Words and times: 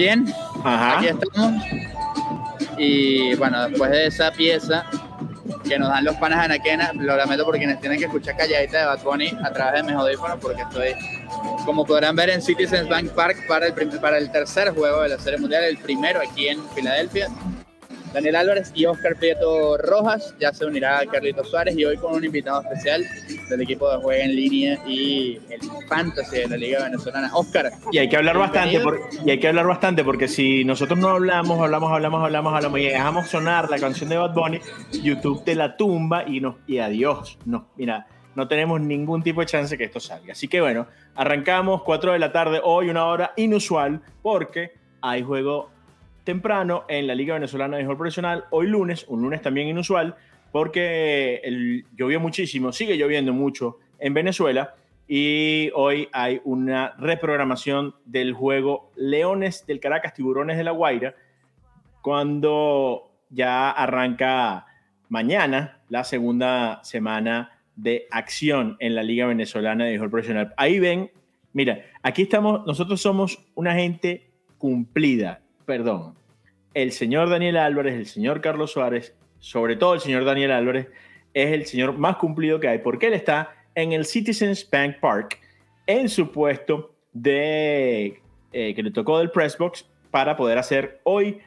Bien, 0.00 0.24
aquí 0.64 1.08
estamos. 1.08 1.62
Y 2.78 3.34
bueno, 3.34 3.68
después 3.68 3.90
de 3.90 4.06
esa 4.06 4.32
pieza 4.32 4.86
que 5.68 5.78
nos 5.78 5.90
dan 5.90 6.06
los 6.06 6.16
panas 6.16 6.38
de 6.38 6.44
Anaquena, 6.46 6.90
lo 6.94 7.14
lamento 7.18 7.44
por 7.44 7.58
quienes 7.58 7.78
tienen 7.80 7.98
que 7.98 8.06
escuchar 8.06 8.34
calladita 8.34 8.78
de 8.78 8.84
Bad 8.86 9.02
Bunny 9.02 9.36
a 9.44 9.52
través 9.52 9.82
de 9.82 9.82
mis 9.82 10.00
audífonos 10.00 10.38
porque 10.40 10.62
estoy, 10.62 10.94
como 11.66 11.84
podrán 11.84 12.16
ver, 12.16 12.30
en 12.30 12.40
Citizens 12.40 12.88
Bank 12.88 13.10
Park 13.10 13.46
para 13.46 13.66
el, 13.66 13.74
para 13.74 14.16
el 14.16 14.32
tercer 14.32 14.70
juego 14.70 15.02
de 15.02 15.10
la 15.10 15.18
Serie 15.18 15.38
Mundial, 15.38 15.64
el 15.64 15.76
primero 15.76 16.20
aquí 16.26 16.48
en 16.48 16.66
Filadelfia. 16.70 17.28
Daniel 18.12 18.36
Álvarez 18.36 18.72
y 18.74 18.86
Oscar 18.86 19.16
Prieto 19.16 19.76
Rojas. 19.78 20.34
Ya 20.40 20.52
se 20.52 20.64
unirá 20.64 20.98
a 20.98 21.06
Carlitos 21.06 21.48
Suárez 21.48 21.76
y 21.76 21.84
hoy 21.84 21.96
con 21.96 22.14
un 22.14 22.24
invitado 22.24 22.62
especial 22.62 23.04
del 23.48 23.60
equipo 23.60 23.90
de 23.90 23.98
Juega 23.98 24.24
en 24.24 24.34
Línea 24.34 24.78
y 24.86 25.40
el 25.48 25.60
Fantasy 25.88 26.38
de 26.38 26.48
la 26.48 26.56
Liga 26.56 26.84
Venezolana. 26.84 27.30
Oscar. 27.34 27.70
Y 27.92 27.98
hay 27.98 28.08
que 28.08 28.16
hablar 28.16 28.38
bastante, 28.38 28.82
y 29.24 29.30
hay 29.30 29.38
que 29.38 29.48
hablar 29.48 29.66
bastante 29.66 30.02
porque 30.02 30.26
si 30.28 30.64
nosotros 30.64 30.98
no 30.98 31.08
hablamos, 31.10 31.60
hablamos, 31.60 31.92
hablamos, 31.92 32.24
hablamos, 32.24 32.54
hablamos 32.54 32.80
y 32.80 32.84
dejamos 32.84 33.28
sonar 33.28 33.70
la 33.70 33.78
canción 33.78 34.08
de 34.10 34.16
Bad 34.16 34.34
Bunny, 34.34 34.60
YouTube 35.02 35.44
te 35.44 35.54
la 35.54 35.76
tumba 35.76 36.24
y, 36.26 36.40
nos, 36.40 36.56
y 36.66 36.78
adiós. 36.78 37.38
No, 37.44 37.68
mira, 37.76 38.06
no 38.34 38.48
tenemos 38.48 38.80
ningún 38.80 39.22
tipo 39.22 39.40
de 39.40 39.46
chance 39.46 39.76
que 39.78 39.84
esto 39.84 40.00
salga. 40.00 40.32
Así 40.32 40.48
que 40.48 40.60
bueno, 40.60 40.86
arrancamos 41.14 41.82
4 41.82 42.12
de 42.12 42.18
la 42.18 42.32
tarde, 42.32 42.60
hoy 42.62 42.90
una 42.90 43.06
hora 43.06 43.32
inusual 43.36 44.00
porque 44.22 44.72
hay 45.00 45.22
juego 45.22 45.70
temprano 46.30 46.84
en 46.86 47.08
la 47.08 47.14
Liga 47.16 47.34
Venezolana 47.34 47.76
de 47.76 47.82
Béisbol 47.82 47.96
Profesional, 47.96 48.44
hoy 48.50 48.68
lunes, 48.68 49.04
un 49.08 49.20
lunes 49.20 49.42
también 49.42 49.66
inusual, 49.66 50.14
porque 50.52 51.42
llovió 51.96 52.20
muchísimo, 52.20 52.70
sigue 52.70 52.96
lloviendo 52.96 53.32
mucho 53.32 53.78
en 53.98 54.14
Venezuela 54.14 54.76
y 55.08 55.72
hoy 55.74 56.08
hay 56.12 56.40
una 56.44 56.94
reprogramación 56.98 57.96
del 58.04 58.32
juego 58.32 58.92
Leones 58.94 59.66
del 59.66 59.80
Caracas, 59.80 60.14
Tiburones 60.14 60.56
de 60.56 60.62
la 60.62 60.70
Guaira, 60.70 61.16
cuando 62.00 63.10
ya 63.28 63.72
arranca 63.72 64.66
mañana 65.08 65.80
la 65.88 66.04
segunda 66.04 66.78
semana 66.84 67.58
de 67.74 68.06
acción 68.12 68.76
en 68.78 68.94
la 68.94 69.02
Liga 69.02 69.26
Venezolana 69.26 69.82
de 69.82 69.90
Béisbol 69.90 70.10
Profesional. 70.10 70.54
Ahí 70.56 70.78
ven, 70.78 71.10
mira, 71.52 71.86
aquí 72.04 72.22
estamos, 72.22 72.64
nosotros 72.68 73.02
somos 73.02 73.44
una 73.56 73.74
gente 73.74 74.30
cumplida, 74.58 75.40
perdón, 75.66 76.19
el 76.74 76.92
señor 76.92 77.28
Daniel 77.28 77.56
Álvarez, 77.56 77.94
el 77.94 78.06
señor 78.06 78.40
Carlos 78.40 78.72
Suárez, 78.72 79.14
sobre 79.38 79.76
todo 79.76 79.94
el 79.94 80.00
señor 80.00 80.24
Daniel 80.24 80.52
Álvarez, 80.52 80.88
es 81.34 81.52
el 81.52 81.66
señor 81.66 81.96
más 81.96 82.16
cumplido 82.16 82.60
que 82.60 82.68
hay, 82.68 82.78
porque 82.78 83.06
él 83.06 83.14
está 83.14 83.54
en 83.74 83.92
el 83.92 84.04
Citizens 84.04 84.68
Bank 84.70 84.96
Park, 85.00 85.40
en 85.86 86.08
su 86.08 86.30
puesto 86.30 86.94
de, 87.12 88.20
eh, 88.52 88.74
que 88.74 88.82
le 88.82 88.90
tocó 88.90 89.18
del 89.18 89.30
Pressbox 89.30 89.86
para 90.10 90.36
poder 90.36 90.58
hacer 90.58 91.00
hoy 91.04 91.38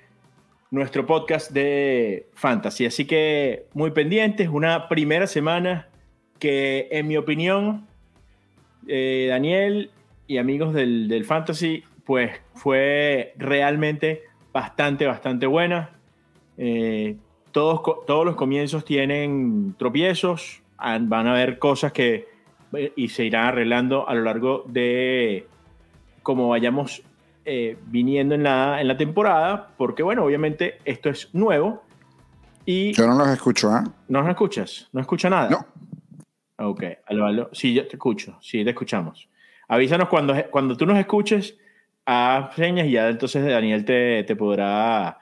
nuestro 0.72 1.06
podcast 1.06 1.52
de 1.52 2.28
fantasy. 2.34 2.86
Así 2.86 3.06
que 3.06 3.68
muy 3.74 3.92
pendientes, 3.92 4.50
una 4.50 4.90
primera 4.90 5.28
semana 5.28 5.88
que 6.40 6.88
en 6.92 7.08
mi 7.08 7.16
opinión, 7.16 7.88
eh, 8.88 9.28
Daniel 9.30 9.92
y 10.28 10.38
amigos 10.38 10.74
del, 10.74 11.08
del 11.08 11.26
fantasy, 11.26 11.84
pues 12.06 12.32
fue 12.56 13.34
realmente 13.38 14.24
bastante, 14.54 15.06
bastante 15.06 15.48
buena. 15.48 15.90
Eh, 16.58 17.18
todos, 17.52 17.82
todos 18.06 18.26
los 18.26 18.36
comienzos 18.36 18.86
tienen 18.86 19.76
tropiezos, 19.78 20.62
van 20.78 21.28
a 21.28 21.32
haber 21.32 21.60
cosas 21.60 21.92
que 21.92 22.28
eh, 22.74 22.94
y 22.96 23.10
se 23.10 23.26
irán 23.26 23.48
arreglando 23.48 24.08
a 24.08 24.14
lo 24.14 24.22
largo 24.22 24.64
de 24.68 25.48
como 26.22 26.50
vayamos 26.50 27.04
eh, 27.46 27.78
viniendo 27.88 28.36
en 28.36 28.44
la, 28.44 28.80
en 28.80 28.88
la 28.88 28.96
temporada, 28.96 29.70
porque 29.78 30.04
bueno, 30.04 30.24
obviamente 30.24 30.80
esto 30.86 31.10
es 31.10 31.34
nuevo. 31.34 31.84
Y 32.66 32.94
Yo 32.94 33.06
no 33.06 33.16
los 33.18 33.28
escucho, 33.28 33.70
¿ah? 33.70 33.84
¿No 34.08 34.22
los 34.22 34.30
escuchas? 34.30 34.88
¿No 34.94 35.02
escucha 35.02 35.30
nada? 35.30 35.50
No. 35.50 35.66
Ok, 36.66 36.84
aló, 37.08 37.50
Sí, 37.52 37.74
yo 37.74 37.86
te 37.88 37.98
escucho, 37.98 38.38
sí, 38.42 38.64
te 38.64 38.70
escuchamos. 38.70 39.28
Avísanos 39.68 40.08
cuando, 40.08 40.34
cuando 40.50 40.78
tú 40.78 40.86
nos 40.86 40.98
escuches 40.98 41.58
a 42.06 42.52
señas 42.56 42.88
y 42.88 42.92
ya 42.92 43.10
entonces 43.10 43.46
Daniel 43.46 43.86
te, 43.86 44.24
te 44.24 44.36
podrá 44.36 45.18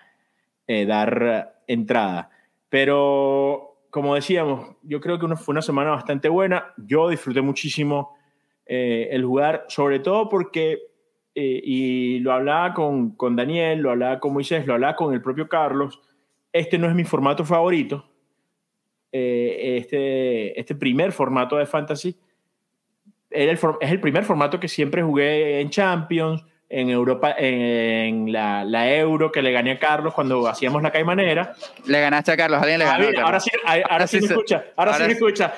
eh, 0.68 0.86
dar 0.86 1.62
entrada. 1.68 2.30
Pero 2.70 3.78
como 3.90 4.16
decíamos, 4.16 4.78
yo 4.84 5.02
creo 5.02 5.20
que 5.20 5.36
fue 5.36 5.54
una 5.54 5.62
semana 5.62 5.92
bastante 5.92 6.30
buena. 6.30 6.74
Yo 6.78 7.10
disfruté 7.10 7.42
muchísimo 7.42 8.16
eh, 8.66 9.10
el 9.12 9.26
jugar, 9.26 9.66
sobre 9.68 10.00
todo 10.00 10.30
porque, 10.30 10.80
eh, 11.36 11.62
y 11.64 12.20
lo 12.20 12.32
hablaba 12.32 12.74
con, 12.74 13.12
con, 13.16 13.36
Daniel, 13.36 13.80
lo 13.80 13.92
hablaba 13.92 14.20
con 14.20 14.34
Moisés, 14.34 14.66
lo 14.66 14.74
hablaba 14.74 14.96
con 14.96 15.14
el 15.14 15.22
propio 15.22 15.50
Carlos, 15.50 16.02
este 16.54 16.78
no 16.78 16.88
es 16.88 16.96
mi 16.96 17.04
formato 17.04 17.44
favorito. 17.46 18.06
este, 19.12 20.58
este 20.58 20.76
primer 20.76 21.12
formato 21.12 21.58
de 21.58 21.66
fantasy 21.66 22.18
el, 23.32 23.50
es 23.50 23.92
el 23.92 24.00
primer 24.00 24.24
formato 24.24 24.60
que 24.60 24.68
siempre 24.68 25.02
jugué 25.02 25.62
en 25.62 25.70
Champions, 25.70 26.44
en 26.72 26.90
Europa, 26.90 27.36
en 27.38 28.32
la, 28.32 28.96
Euro 28.96 29.32
que 29.32 29.42
le 29.42 29.52
gané 29.52 29.74
a 29.74 29.80
Carlos 29.80 30.14
cuando 30.14 30.48
hacíamos 30.48 30.82
la 30.82 30.92
caimanera. 30.92 31.54
Le 31.86 32.00
ganaste 32.02 32.32
a 32.32 32.38
Carlos, 32.38 32.62
alguien 32.62 32.80
le 32.80 32.86
ganó. 32.86 33.06
ahora 33.26 33.40
sí, 33.40 33.52
ahora, 33.90 34.08
sí, 34.08 34.20
me 34.22 34.28
escucha, 34.28 34.66
ahora, 34.76 34.94
sí 34.96 35.04
me 35.04 35.14
escucha. 35.14 35.54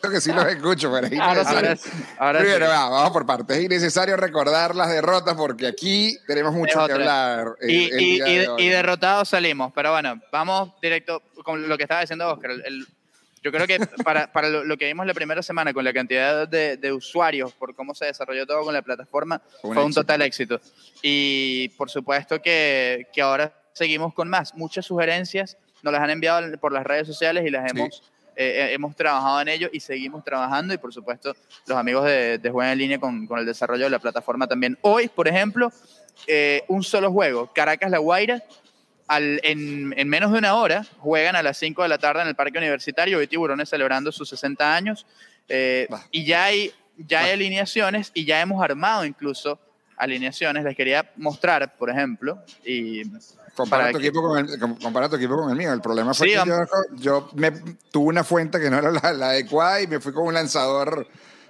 Creo 0.00 0.12
que 0.12 0.20
sí 0.20 0.32
los 0.32 0.46
escucho, 0.46 0.92
pero 0.92 1.22
ahora, 1.22 1.44
sí, 1.76 1.90
ahora 2.18 2.38
Primero, 2.38 2.68
vamos 2.68 3.10
por 3.10 3.26
partes. 3.26 3.58
Es 3.58 3.64
innecesario 3.64 4.16
recordar 4.16 4.76
las 4.76 4.90
derrotas 4.90 5.34
porque 5.34 5.66
aquí 5.66 6.16
tenemos 6.26 6.54
mucho 6.54 6.86
que 6.86 6.92
hablar. 6.92 7.56
y, 7.66 8.22
y, 8.22 8.68
derrotados 8.68 9.28
salimos, 9.28 9.72
pero 9.74 9.90
bueno, 9.90 10.20
vamos 10.32 10.72
directo 10.80 11.22
con 11.42 11.68
lo 11.68 11.76
que 11.76 11.82
estaba 11.82 12.00
diciendo 12.00 12.32
Oscar. 12.32 12.52
El, 12.64 12.86
yo 13.42 13.52
creo 13.52 13.66
que 13.66 13.78
para, 14.04 14.32
para 14.32 14.48
lo, 14.48 14.76
que 14.76 14.86
vimos 14.86 15.06
la 15.06 15.14
primera 15.14 15.42
semana 15.42 15.72
con 15.72 15.84
la 15.84 15.92
cantidad 15.92 16.48
de, 16.48 16.76
de, 16.76 16.92
usuarios, 16.92 17.52
por 17.52 17.74
cómo 17.74 17.94
se 17.94 18.06
desarrolló 18.06 18.46
todo 18.46 18.62
con 18.62 18.74
la 18.74 18.82
plataforma, 18.82 19.40
fue 19.62 19.84
un 19.84 19.92
total 19.92 20.22
éxito. 20.22 20.60
Y 21.02 21.68
por 21.70 21.90
supuesto 21.90 22.40
que, 22.40 23.06
que, 23.12 23.22
ahora 23.22 23.52
seguimos 23.72 24.14
con 24.14 24.28
más. 24.28 24.54
Muchas 24.54 24.86
sugerencias 24.86 25.56
nos 25.82 25.92
las 25.92 26.02
han 26.02 26.10
enviado 26.10 26.58
por 26.58 26.72
las 26.72 26.84
redes 26.84 27.06
sociales 27.06 27.44
y 27.46 27.50
las 27.50 27.70
hemos, 27.70 28.02
eh, 28.36 28.46
eh, 28.46 28.72
hemos 28.72 28.96
trabajado 28.96 29.40
en 29.40 29.48
ello 29.48 29.68
y 29.72 29.80
seguimos 29.80 30.24
trabajando. 30.24 30.74
Y 30.74 30.78
por 30.78 30.92
supuesto, 30.92 31.34
los 31.66 31.78
amigos 31.78 32.04
de, 32.06 32.38
de 32.38 32.50
Juega 32.50 32.72
en 32.72 32.78
Línea 32.78 32.98
con, 32.98 33.26
con, 33.26 33.38
el 33.38 33.46
desarrollo 33.46 33.84
de 33.84 33.90
la 33.90 33.98
plataforma 34.00 34.46
también. 34.48 34.76
Hoy, 34.82 35.08
por 35.08 35.28
ejemplo, 35.28 35.70
eh, 36.26 36.64
un 36.68 36.82
solo 36.82 37.12
juego, 37.12 37.52
Caracas-La 37.52 37.98
Guaira, 37.98 38.42
en, 39.08 40.08
menos 40.08 40.32
de 40.32 40.38
una 40.38 40.54
hora 40.54 40.84
juegan 40.98 41.36
a 41.36 41.42
las 41.42 41.58
5 41.58 41.82
de 41.82 41.88
la 41.88 41.98
tarde 41.98 42.22
en 42.22 42.28
el 42.28 42.34
Parque 42.34 42.58
Universitario. 42.58 43.18
Hoy 43.18 43.26
Tiburones 43.26 43.68
celebrando 43.68 44.12
sus 44.12 44.28
60 44.28 44.74
años. 44.74 45.06
Eh, 45.48 45.88
y 46.10 46.24
ya 46.24 46.44
hay, 46.44 46.72
ya 46.96 47.20
hay 47.20 47.32
alineaciones 47.32 48.10
y 48.14 48.24
ya 48.24 48.40
hemos 48.40 48.62
armado 48.62 49.04
incluso 49.04 49.58
alineaciones. 49.96 50.64
Les 50.64 50.76
quería 50.76 51.10
mostrar, 51.16 51.76
por 51.76 51.90
ejemplo. 51.90 52.42
Y 52.64 53.02
compara, 53.54 53.90
tu 53.92 53.98
equipo 53.98 54.22
con 54.22 54.38
el, 54.38 54.58
compara 54.58 55.08
tu 55.08 55.16
equipo 55.16 55.36
con 55.36 55.50
el 55.50 55.56
mío. 55.56 55.72
El 55.72 55.80
problema 55.80 56.12
fue 56.14 56.28
que 56.28 56.42
yo, 56.96 57.30
me, 57.34 57.50
tuve 57.90 58.08
una 58.08 58.24
fuente 58.24 58.60
que 58.60 58.70
no 58.70 58.78
era 58.78 58.90
la, 58.90 59.12
la 59.12 59.30
adecuada 59.30 59.80
y 59.80 59.86
me 59.86 60.00
fui 60.00 60.12
con 60.12 60.26
un 60.26 60.34
lanzador 60.34 61.08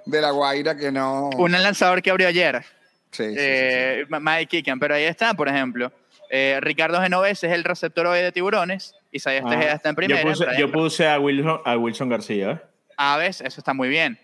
de 0.08 0.20
la 0.20 0.30
Guaira 0.30 0.76
que 0.76 0.90
no. 0.90 1.30
Un 1.36 1.52
lanzador 1.52 2.02
que 2.02 2.10
abrió 2.10 2.28
ayer. 2.28 2.64
Sí. 3.10 3.24
Eh, 3.26 4.06
Mike 4.08 4.64
pero 4.78 4.94
ahí 4.94 5.04
está, 5.04 5.34
por 5.34 5.48
ejemplo. 5.48 5.92
Eh, 6.30 6.58
Ricardo 6.60 7.00
Genovés 7.00 7.42
es 7.44 7.52
el 7.52 7.64
receptor 7.64 8.06
hoy 8.06 8.20
de 8.20 8.32
tiburones. 8.32 8.94
Isaías 9.10 9.44
ah, 9.46 9.50
Tejeda 9.50 9.72
está 9.72 9.88
en 9.88 9.94
primera. 9.94 10.22
Yo 10.58 10.70
puse, 10.70 11.08
a, 11.08 11.18
Wilson, 11.18 11.60
a 11.64 11.76
Wilson 11.76 12.08
García. 12.08 12.50
¿eh? 12.50 12.60
Aves, 12.96 13.40
eso 13.40 13.60
está 13.60 13.72
muy 13.72 13.88
bien. 13.88 14.18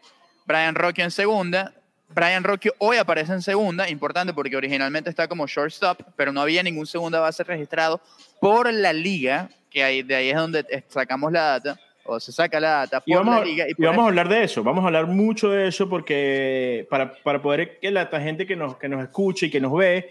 Brian 0.47 0.75
Rocky 0.75 1.03
en 1.03 1.11
segunda. 1.11 1.73
Brian 2.09 2.45
Rocky 2.45 2.69
hoy 2.79 2.99
aparece 2.99 3.33
en 3.33 3.43
segunda, 3.43 3.89
importante 3.89 4.33
porque 4.33 4.57
originalmente 4.57 5.11
está 5.11 5.27
como 5.27 5.47
shortstop, 5.47 6.01
pero 6.17 6.33
no 6.33 6.41
había 6.41 6.63
ningún 6.63 6.87
segunda 6.87 7.19
base 7.19 7.43
registrado 7.43 8.01
por 8.41 8.73
la 8.73 8.93
liga, 8.93 9.49
que 9.71 9.83
ahí, 9.83 10.03
de 10.03 10.15
ahí 10.15 10.31
es 10.31 10.37
donde 10.37 10.85
sacamos 10.89 11.33
la 11.33 11.59
data, 11.59 11.81
o 12.05 12.21
se 12.21 12.31
saca 12.31 12.61
la 12.61 12.71
data 12.71 13.01
por 13.01 13.09
y 13.09 13.15
vamos, 13.15 13.39
la 13.41 13.45
liga. 13.45 13.65
Y, 13.69 13.83
vamos 13.83 14.05
a 14.05 14.09
hablar 14.09 14.29
de 14.29 14.45
eso, 14.45 14.63
vamos 14.63 14.85
a 14.85 14.89
hablar 14.89 15.07
mucho 15.07 15.51
de 15.51 15.67
eso 15.67 15.89
porque 15.89 16.87
para, 16.89 17.15
para 17.15 17.43
poder 17.43 17.81
que 17.81 17.91
la 17.91 18.07
gente 18.07 18.47
que 18.47 18.55
nos, 18.55 18.77
que 18.77 18.89
nos 18.89 19.03
escuche 19.03 19.47
y 19.47 19.51
que 19.51 19.61
nos 19.61 19.73
ve 19.73 20.11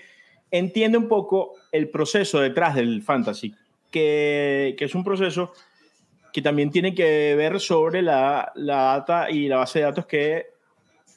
entiende 0.53 0.99
un 0.99 1.07
poco 1.07 1.55
el 1.71 1.89
proceso 1.89 2.39
detrás 2.39 2.75
del 2.75 3.01
fantasy, 3.01 3.55
que, 3.89 4.75
que, 4.77 4.85
es 4.85 4.93
un 4.93 5.03
proceso 5.03 5.51
que 6.31 6.43
también 6.43 6.69
tiene 6.69 6.93
que 6.93 7.35
ver 7.35 7.59
sobre 7.59 8.03
la, 8.03 8.51
la, 8.55 8.75
data 8.75 9.31
y 9.31 9.47
la 9.47 9.57
base 9.57 9.79
de 9.79 9.85
datos 9.85 10.05
que 10.05 10.45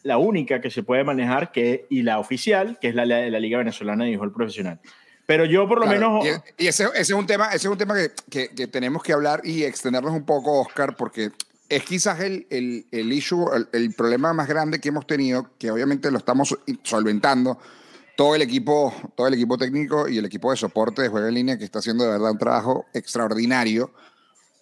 la 0.05 0.17
única 0.17 0.61
que 0.63 0.71
se 0.71 0.83
puede 0.83 1.05
manejar 1.05 1.53
que, 1.53 1.87
y 1.91 2.03
la 2.03 2.19
oficial, 2.19 2.79
que 2.81 2.89
es 2.89 2.95
la, 2.95 3.05
la 3.05 3.39
Liga 3.39 3.59
Venezolana 3.59 4.05
de 4.05 4.11
Béisbol 4.11 4.33
Profesional. 4.33 4.81
Pero 5.27 5.45
yo 5.45 5.69
por 5.69 5.81
lo 5.81 5.87
menos... 5.87 6.25
Y, 6.57 6.67
ese, 6.67 6.85
ese, 6.85 7.01
es 7.01 7.11
un 7.11 7.27
tema, 7.27 7.49
ese 7.49 7.67
es 7.67 7.67
un 7.67 7.77
tema 7.77 7.95
que, 8.31 8.49
que, 8.49 8.67
tenemos 8.69 9.03
que 9.03 9.13
hablar 9.13 9.43
y 9.45 9.65
extendernos 9.65 10.13
un 10.13 10.25
poco, 10.25 10.63
Oscar, 10.63 10.97
porque 10.97 11.31
es 11.69 11.83
quizás 11.83 12.21
el, 12.21 12.47
el, 12.49 12.87
el 12.91 13.13
issue, 13.13 13.45
el, 13.55 13.69
el, 13.73 13.93
problema 13.93 14.33
más 14.33 14.49
grande 14.49 14.81
que 14.81 14.89
hemos 14.89 15.07
tenido, 15.07 15.51
que 15.59 15.71
obviamente 15.71 16.11
lo 16.11 16.19
estamos 16.19 16.57
solventando, 16.85 17.59
todo 18.17 18.35
el 18.35 18.43
equipo, 18.43 18.93
todo 19.15 19.29
el 19.29 19.35
equipo 19.35 19.59
técnico 19.59 20.09
y 20.09 20.19
el 20.19 20.25
equipo 20.25 20.51
de 20.51 20.57
soporte 20.57 21.03
de 21.03 21.09
juego 21.09 21.29
en 21.29 21.35
línea 21.35 21.59
que 21.59 21.65
está 21.65 21.79
haciendo 21.79 22.05
de 22.05 22.11
verdad 22.11 22.33
un 22.33 22.39
trabajo 22.39 22.87
extraordinario. 22.95 23.93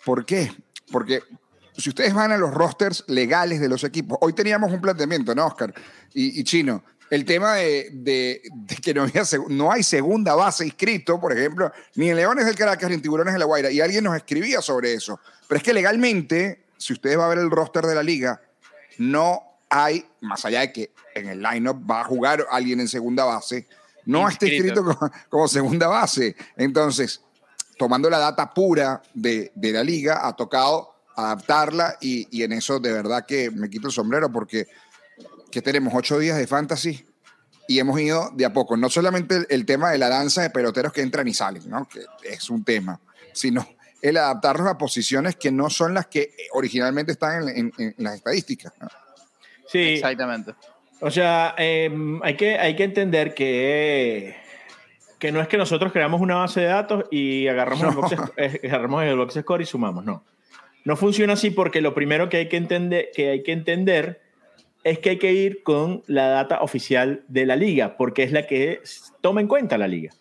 ¿Por 0.04 0.26
qué? 0.26 0.52
Porque 0.90 1.22
si 1.76 1.88
ustedes 1.88 2.12
van 2.12 2.32
a 2.32 2.36
los 2.36 2.52
rosters 2.52 3.04
legales 3.06 3.60
de 3.60 3.68
los 3.68 3.84
equipos, 3.84 4.18
hoy 4.20 4.32
teníamos 4.32 4.72
un 4.72 4.80
planteamiento, 4.80 5.34
¿no, 5.34 5.46
Oscar? 5.46 5.72
Y, 6.12 6.42
Chino, 6.42 6.84
el 7.10 7.24
tema 7.24 7.54
de, 7.54 8.42
que 8.82 8.92
no, 8.92 9.06
no, 9.48 9.72
hay 9.72 9.84
segunda 9.84 10.34
base 10.34 10.66
inscrito, 10.66 11.20
por 11.20 11.32
ejemplo, 11.32 11.72
ni 11.94 12.10
en 12.10 12.16
Leones 12.16 12.46
del 12.46 12.56
Caracas 12.56 12.88
ni 12.88 12.96
en 12.96 13.02
Tiburones 13.02 13.34
de 13.34 13.38
la 13.38 13.44
Guaira, 13.44 13.70
y 13.70 13.80
alguien 13.80 14.02
nos 14.02 14.16
escribía 14.16 14.60
sobre 14.62 14.94
eso. 14.94 15.20
Pero 15.48 15.58
es 15.58 15.62
que 15.62 15.72
legalmente, 15.72 16.66
si 16.76 16.92
ustedes 16.92 17.16
van 17.16 17.26
a 17.26 17.28
ver 17.28 17.38
el 17.38 17.50
roster 17.50 17.86
de 17.86 17.94
la 17.94 18.02
liga, 18.02 18.40
no 18.98 19.53
hay, 19.74 20.06
más 20.20 20.44
allá 20.44 20.60
de 20.60 20.72
que 20.72 20.92
en 21.16 21.28
el 21.28 21.42
lineup 21.42 21.90
va 21.90 22.02
a 22.02 22.04
jugar 22.04 22.46
alguien 22.48 22.78
en 22.78 22.86
segunda 22.86 23.24
base, 23.24 23.66
no 24.06 24.28
está 24.28 24.46
escrito 24.46 24.84
como, 25.28 25.48
segunda 25.48 25.88
base. 25.88 26.36
Entonces, 26.56 27.20
tomando 27.76 28.08
la 28.08 28.18
data 28.18 28.54
pura 28.54 29.02
de, 29.14 29.50
la 29.56 29.82
liga, 29.82 30.28
ha 30.28 30.36
tocado 30.36 30.94
adaptarla 31.16 31.96
y, 32.00 32.42
en 32.42 32.52
eso 32.52 32.78
de 32.78 32.92
verdad 32.92 33.26
que 33.26 33.50
me 33.50 33.68
quito 33.68 33.88
el 33.88 33.92
sombrero 33.92 34.30
porque 34.30 34.68
que 35.50 35.60
tenemos 35.60 35.92
ocho 35.94 36.20
días 36.20 36.36
de 36.36 36.46
fantasy 36.46 37.04
y 37.66 37.80
hemos 37.80 37.98
ido 38.00 38.30
de 38.32 38.44
a 38.44 38.52
poco. 38.52 38.76
No 38.76 38.88
solamente 38.88 39.44
el, 39.48 39.66
tema 39.66 39.90
de 39.90 39.98
la 39.98 40.08
danza 40.08 40.42
de 40.42 40.50
peloteros 40.50 40.92
que 40.92 41.02
entran 41.02 41.26
y 41.26 41.34
salen, 41.34 41.68
¿no? 41.68 41.88
que 41.88 42.04
es 42.22 42.48
un 42.48 42.62
tema, 42.62 43.00
sino 43.32 43.66
el 44.00 44.18
adaptarnos 44.18 44.68
a 44.68 44.78
posiciones 44.78 45.34
que 45.34 45.50
no 45.50 45.68
son 45.68 45.94
las 45.94 46.06
que 46.06 46.32
originalmente 46.52 47.10
están 47.10 47.48
en, 47.48 47.72
en 47.76 47.94
las 47.98 48.14
estadísticas. 48.14 48.72
¿no? 48.80 48.88
Sí. 49.74 49.94
Exactamente. 49.94 50.54
O 51.00 51.10
sea, 51.10 51.54
em, 51.58 52.20
hay, 52.22 52.36
que, 52.36 52.56
hay 52.56 52.76
que 52.76 52.84
entender 52.84 53.34
que, 53.34 54.36
que 55.18 55.32
no 55.32 55.40
es 55.40 55.48
que 55.48 55.56
nosotros 55.56 55.92
creamos 55.92 56.20
una 56.20 56.36
base 56.36 56.60
de 56.60 56.66
datos 56.66 57.06
y 57.10 57.48
agarramos, 57.48 57.88
el 57.88 57.94
box, 57.96 58.12
eh, 58.36 58.60
agarramos 58.62 59.02
el 59.02 59.16
box 59.16 59.34
score 59.34 59.62
y 59.62 59.66
sumamos, 59.66 60.04
no. 60.04 60.22
No 60.84 60.96
funciona 60.96 61.32
así 61.32 61.50
porque 61.50 61.80
lo 61.80 61.92
primero 61.92 62.28
que 62.28 62.36
hay 62.36 62.48
que 62.48 62.56
entender, 62.56 63.08
que 63.12 63.30
hay 63.30 63.42
que 63.42 63.50
entender 63.50 64.20
es 64.84 65.00
que 65.00 65.10
hay 65.10 65.18
que 65.18 65.32
ir 65.32 65.64
con 65.64 66.04
la 66.06 66.28
data 66.28 66.60
oficial 66.60 67.24
de 67.26 67.46
la 67.46 67.56
liga, 67.56 67.96
porque 67.96 68.22
es 68.22 68.30
la 68.30 68.46
que 68.46 68.80
toma 69.22 69.40
en 69.40 69.48
cuenta 69.48 69.76
la 69.76 69.88
liga. 69.88 70.12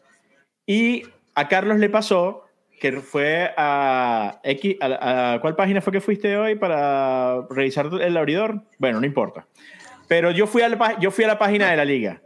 Y 0.66 1.04
a 1.36 1.48
Carlos 1.48 1.78
le 1.78 1.90
pasó 1.90 2.46
que 2.84 3.00
fue 3.00 3.54
a 3.56 4.42
X, 4.44 4.76
a, 4.82 5.38
¿cuál 5.40 5.56
página 5.56 5.80
fue 5.80 5.94
que 5.94 6.02
fuiste 6.02 6.36
hoy 6.36 6.56
para 6.56 7.48
revisar 7.50 7.90
el 8.02 8.18
abridor? 8.18 8.62
Bueno, 8.78 9.00
no 9.00 9.06
importa. 9.06 9.48
Pero 10.10 10.32
yo 10.32 10.48
fui, 10.48 10.64
a 10.64 10.68
la, 10.68 11.00
yo 11.00 11.10
fui 11.10 11.24
a 11.24 11.28
la 11.28 11.40
página 11.40 11.72
de 11.72 11.78
la 11.78 11.86
liga. 11.86 12.22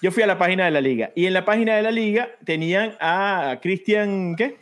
Yo 0.00 0.12
fui 0.12 0.22
a 0.22 0.28
la 0.28 0.38
página 0.38 0.66
de 0.66 0.70
la 0.70 0.80
liga. 0.80 1.10
Y 1.16 1.26
en 1.26 1.32
la 1.32 1.44
página 1.44 1.74
de 1.74 1.82
la 1.82 1.90
liga 1.90 2.28
tenían 2.44 2.96
a 3.00 3.58
Cristian, 3.60 4.36
¿qué? 4.36 4.58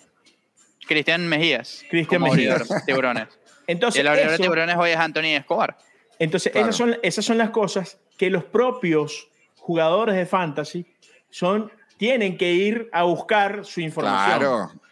Cristian 0.87 1.29
Mejías. 1.29 1.85
Cristian 1.91 2.23
Mejías. 2.23 2.67
Tiburones. 2.87 3.29
Entonces, 3.67 4.01
el 4.01 4.09
abridor 4.09 4.31
de 4.31 4.39
tiburones 4.39 4.77
hoy 4.79 4.93
es 4.93 4.97
Anthony 4.97 5.37
Escobar. 5.37 5.77
Entonces, 6.19 6.57
esas, 6.57 6.75
son, 6.75 6.97
esas 7.03 7.23
son 7.23 7.37
las 7.37 7.51
cosas 7.51 8.01
que 8.17 8.31
los 8.31 8.45
propios 8.45 9.29
jugadores 9.57 10.15
de 10.15 10.25
fantasy 10.25 10.87
son, 11.29 11.71
tienen 11.99 12.39
que 12.39 12.51
ir 12.51 12.89
a 12.93 13.03
buscar 13.03 13.67
su 13.67 13.83
información. 13.83 14.39
Claro, 14.39 14.84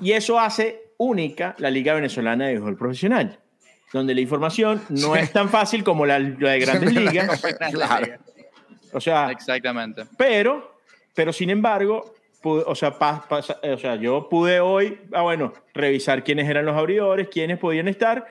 y 0.00 0.12
eso 0.12 0.38
hace 0.38 0.92
única 0.98 1.54
la 1.58 1.70
Liga 1.70 1.94
Venezolana 1.94 2.46
de 2.46 2.52
Béisbol 2.54 2.76
Profesional, 2.76 3.38
donde 3.92 4.14
la 4.14 4.20
información 4.20 4.82
no 4.88 5.16
es 5.16 5.32
tan 5.32 5.48
fácil 5.48 5.84
como 5.84 6.06
la, 6.06 6.20
de 6.20 6.58
grandes 6.60 6.94
ligas. 6.94 7.42
claro. 7.72 8.14
O 8.92 9.00
sea, 9.00 9.30
exactamente. 9.30 10.04
Pero, 10.16 10.78
pero 11.14 11.32
sin 11.32 11.50
embargo, 11.50 12.14
o, 12.42 12.74
sea, 12.74 12.96
o 12.98 13.78
sea, 13.78 13.96
yo 13.96 14.28
pude 14.28 14.60
hoy, 14.60 15.00
ah, 15.12 15.22
bueno, 15.22 15.52
revisar 15.74 16.22
quiénes 16.22 16.48
eran 16.48 16.64
los 16.64 16.76
abridores, 16.76 17.28
quiénes 17.28 17.58
podían 17.58 17.88
estar, 17.88 18.26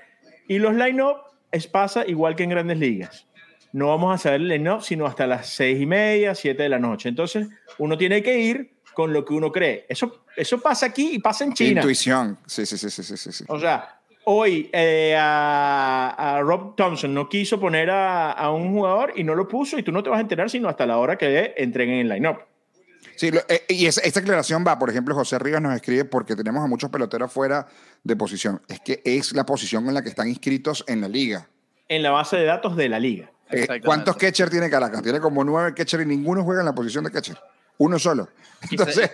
y 0.48 0.58
los 0.60 0.74
line-up 0.74 1.18
es 1.52 1.68
pasa 1.68 2.06
igual 2.08 2.36
que 2.36 2.44
en 2.44 2.50
grandes 2.50 2.80
ligas. 2.80 3.28
No 3.74 3.88
vamos 3.88 4.16
a 4.16 4.18
saber 4.18 4.42
el 4.42 4.48
line-up 4.48 4.82
sino 4.82 5.06
hasta 5.06 5.28
las 5.28 5.50
seis 5.50 5.82
y 5.82 5.86
media, 5.86 6.34
siete 6.34 6.64
de 6.64 6.70
la 6.70 6.80
noche. 6.80 7.10
Entonces, 7.10 7.48
uno 7.78 7.98
tiene 7.98 8.24
que 8.24 8.40
ir 8.40 8.75
con 8.96 9.14
lo 9.14 9.24
que 9.24 9.34
uno 9.34 9.52
cree. 9.52 9.86
Eso, 9.88 10.24
eso 10.36 10.60
pasa 10.60 10.88
aquí 10.88 11.12
y 11.14 11.20
pasa 11.20 11.44
en 11.44 11.54
China. 11.54 11.82
Intuición, 11.82 12.40
sí, 12.48 12.66
sí, 12.66 12.78
sí, 12.78 12.90
sí, 12.90 13.04
sí. 13.04 13.32
sí. 13.32 13.44
O 13.48 13.60
sea, 13.60 14.00
hoy 14.26 14.70
eh, 14.74 15.16
a, 15.18 16.40
Rob 16.42 16.76
Thompson 16.76 17.14
no 17.14 17.30
quiso 17.30 17.60
poner 17.60 17.90
a, 17.92 18.50
un 18.52 18.74
jugador 18.74 19.14
y 19.16 19.24
no 19.24 19.36
lo 19.36 19.48
puso 19.48 19.78
y 19.78 19.84
tú 19.84 19.92
no 19.92 20.04
te 20.04 20.10
vas 20.10 20.18
a 20.18 20.22
enterar 20.22 20.50
sino 20.50 20.68
hasta 20.68 20.86
la 20.86 20.98
hora 20.98 21.18
que 21.18 21.54
entreguen 21.58 22.00
el 22.00 22.10
line-up. 22.10 22.38
Sí, 23.16 23.32
eh, 23.48 23.64
y 23.70 23.86
esta 23.86 24.20
aclaración 24.20 24.66
va, 24.68 24.78
por 24.78 24.90
ejemplo, 24.90 25.16
José 25.16 25.40
Rivas 25.40 25.62
nos 25.62 25.74
escribe 25.74 26.06
porque 26.06 26.36
tenemos 26.36 26.64
a 26.64 26.68
muchos 26.68 26.90
peloteros 26.90 27.32
fuera 27.32 27.68
de 28.04 28.16
posición. 28.16 28.62
Es 28.68 28.82
que 28.82 29.02
es 29.06 29.34
la 29.34 29.46
posición 29.46 29.88
en 29.88 29.94
la 29.94 30.02
que 30.02 30.10
están 30.10 30.28
inscritos 30.28 30.84
en 30.88 31.02
la 31.02 31.08
liga. 31.08 31.48
En 31.88 32.04
la 32.04 32.12
base 32.12 32.36
de 32.36 32.46
datos 32.46 32.76
de 32.76 32.90
la 32.90 33.00
liga. 33.00 33.32
Eh, 33.52 33.80
¿Cuántos 33.84 34.18
catchers 34.18 34.52
tiene 34.52 34.70
Caracas? 34.70 35.02
Tiene 35.02 35.20
como 35.20 35.44
nueve 35.44 35.74
catchers 35.74 36.04
y 36.04 36.08
ninguno 36.08 36.44
juega 36.44 36.62
en 36.62 36.66
la 36.66 36.74
posición 36.76 37.04
de 37.04 37.12
catcher. 37.12 37.38
Uno 37.78 38.00
solo. 38.00 38.30
Entonces, 38.72 39.10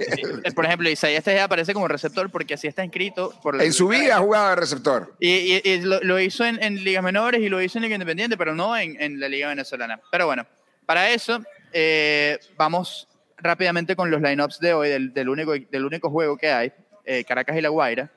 por 0.55 0.65
ejemplo, 0.65 0.89
Isaías 0.89 1.23
Tejeda 1.23 1.45
aparece 1.45 1.73
como 1.73 1.87
receptor 1.87 2.29
porque 2.29 2.53
así 2.53 2.67
está 2.67 2.83
inscrito. 2.83 3.33
Por 3.41 3.61
en 3.61 3.73
su 3.73 3.87
vida 3.87 4.17
jugaba 4.19 4.51
de 4.51 4.55
receptor. 4.55 5.13
Y, 5.19 5.61
lo, 5.81 6.19
hizo 6.19 6.45
en, 6.45 6.83
ligas 6.83 7.03
menores 7.03 7.41
y 7.41 7.49
lo 7.49 7.61
hizo 7.61 7.77
en 7.77 7.83
Liga 7.83 7.95
Independiente, 7.95 8.37
pero 8.37 8.55
no 8.55 8.77
en, 8.77 9.19
la 9.19 9.27
Liga 9.27 9.49
Venezolana. 9.49 9.99
Pero 10.11 10.25
bueno, 10.25 10.45
para 10.85 11.09
eso 11.09 11.41
eh, 11.73 12.39
vamos 12.57 13.07
rápidamente 13.37 13.95
con 13.95 14.11
los 14.11 14.21
lineups 14.21 14.59
de 14.59 14.73
hoy, 14.73 14.89
del, 15.09 15.29
único, 15.29 15.53
del 15.53 15.85
único 15.85 16.09
juego 16.09 16.37
que 16.37 16.51
hay, 16.51 16.71
eh, 17.05 17.23
Caracas 17.23 17.57
y 17.57 17.61
La 17.61 17.69
Guaira. 17.69 18.11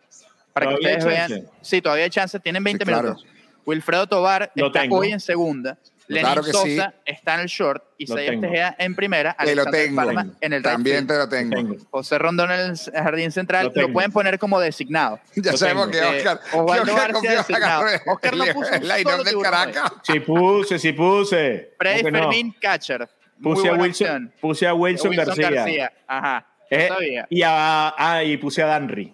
Para 0.52 0.68
que 0.68 0.74
ustedes 0.74 1.04
vean. 1.04 1.48
Sí, 1.62 1.82
todavía 1.82 2.04
hay 2.04 2.10
chance, 2.10 2.38
tienen 2.38 2.62
20 2.62 2.84
minutos. 2.84 3.26
Wilfredo 3.66 4.06
Tobar 4.06 4.52
está 4.54 4.84
hoy 4.90 5.10
en 5.12 5.20
segunda. 5.20 5.78
Lenin 6.06 6.24
claro 6.24 6.42
que 6.42 6.52
Sosa 6.52 6.94
está 7.04 7.34
en 7.34 7.40
el 7.40 7.46
short, 7.46 7.82
Isaías 7.96 8.40
Tejeda 8.40 8.76
en 8.78 8.94
primera, 8.94 9.34
te 9.42 9.54
lo 9.54 9.64
tengo. 9.66 10.02
en 10.40 10.52
el 10.52 10.62
También 10.62 11.06
te 11.06 11.16
lo 11.16 11.28
tengo. 11.28 11.76
José 11.90 12.18
Rondón 12.18 12.50
en 12.50 12.60
el 12.60 12.76
jardín 12.76 13.32
central, 13.32 13.72
lo, 13.74 13.92
pueden 13.92 14.12
poner 14.12 14.38
como 14.38 14.60
designado. 14.60 15.20
Ya 15.36 15.56
sabemos 15.56 15.88
que 15.88 16.00
Oscar, 16.00 16.40
eh, 16.44 16.56
Osvaldo 16.56 16.94
García 16.94 17.30
designado. 17.32 17.84
Oscar 18.06 18.36
no 18.36 18.44
puso 18.52 18.74
el 18.74 18.88
del 19.24 19.42
Caracas. 19.42 19.92
Sí 20.02 20.20
puse, 20.20 20.78
sí 20.78 20.92
puse. 20.92 21.74
Freddy 21.78 22.02
Fermín, 22.02 22.54
catcher. 22.60 23.08
Puse 23.42 23.68
a, 23.68 23.74
Wilson, 23.74 24.32
puse 24.40 24.66
a 24.66 24.74
Wilson, 24.74 25.14
García. 25.16 25.50
García. 25.50 25.92
Ajá. 26.06 26.46
Eh, 26.70 27.24
y, 27.30 27.42
a, 27.42 27.94
ah, 27.96 28.24
y 28.24 28.36
puse 28.36 28.62
a 28.62 28.66
Danry. 28.66 29.13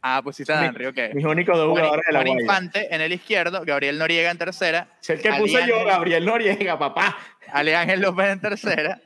Ah, 0.00 0.20
pusiste 0.22 0.52
a 0.52 0.62
Danry, 0.62 0.86
ok. 0.86 0.98
Mis 1.14 1.24
únicos 1.24 1.56
dos 1.56 1.70
jugadores 1.70 2.04
de 2.06 2.12
la 2.12 2.22
Juan 2.22 2.40
Infante 2.40 2.94
en 2.94 3.00
el 3.00 3.12
izquierdo, 3.12 3.64
Gabriel 3.64 3.98
Noriega 3.98 4.30
en 4.30 4.38
tercera. 4.38 4.88
Es 5.00 5.10
el 5.10 5.20
que 5.20 5.32
puse 5.32 5.66
yo, 5.66 5.84
Gabriel 5.84 6.24
Noriega, 6.24 6.78
papá. 6.78 7.16
Ale 7.52 7.74
Ángel 7.74 8.00
López 8.00 8.26
en 8.26 8.40
tercera. 8.40 9.00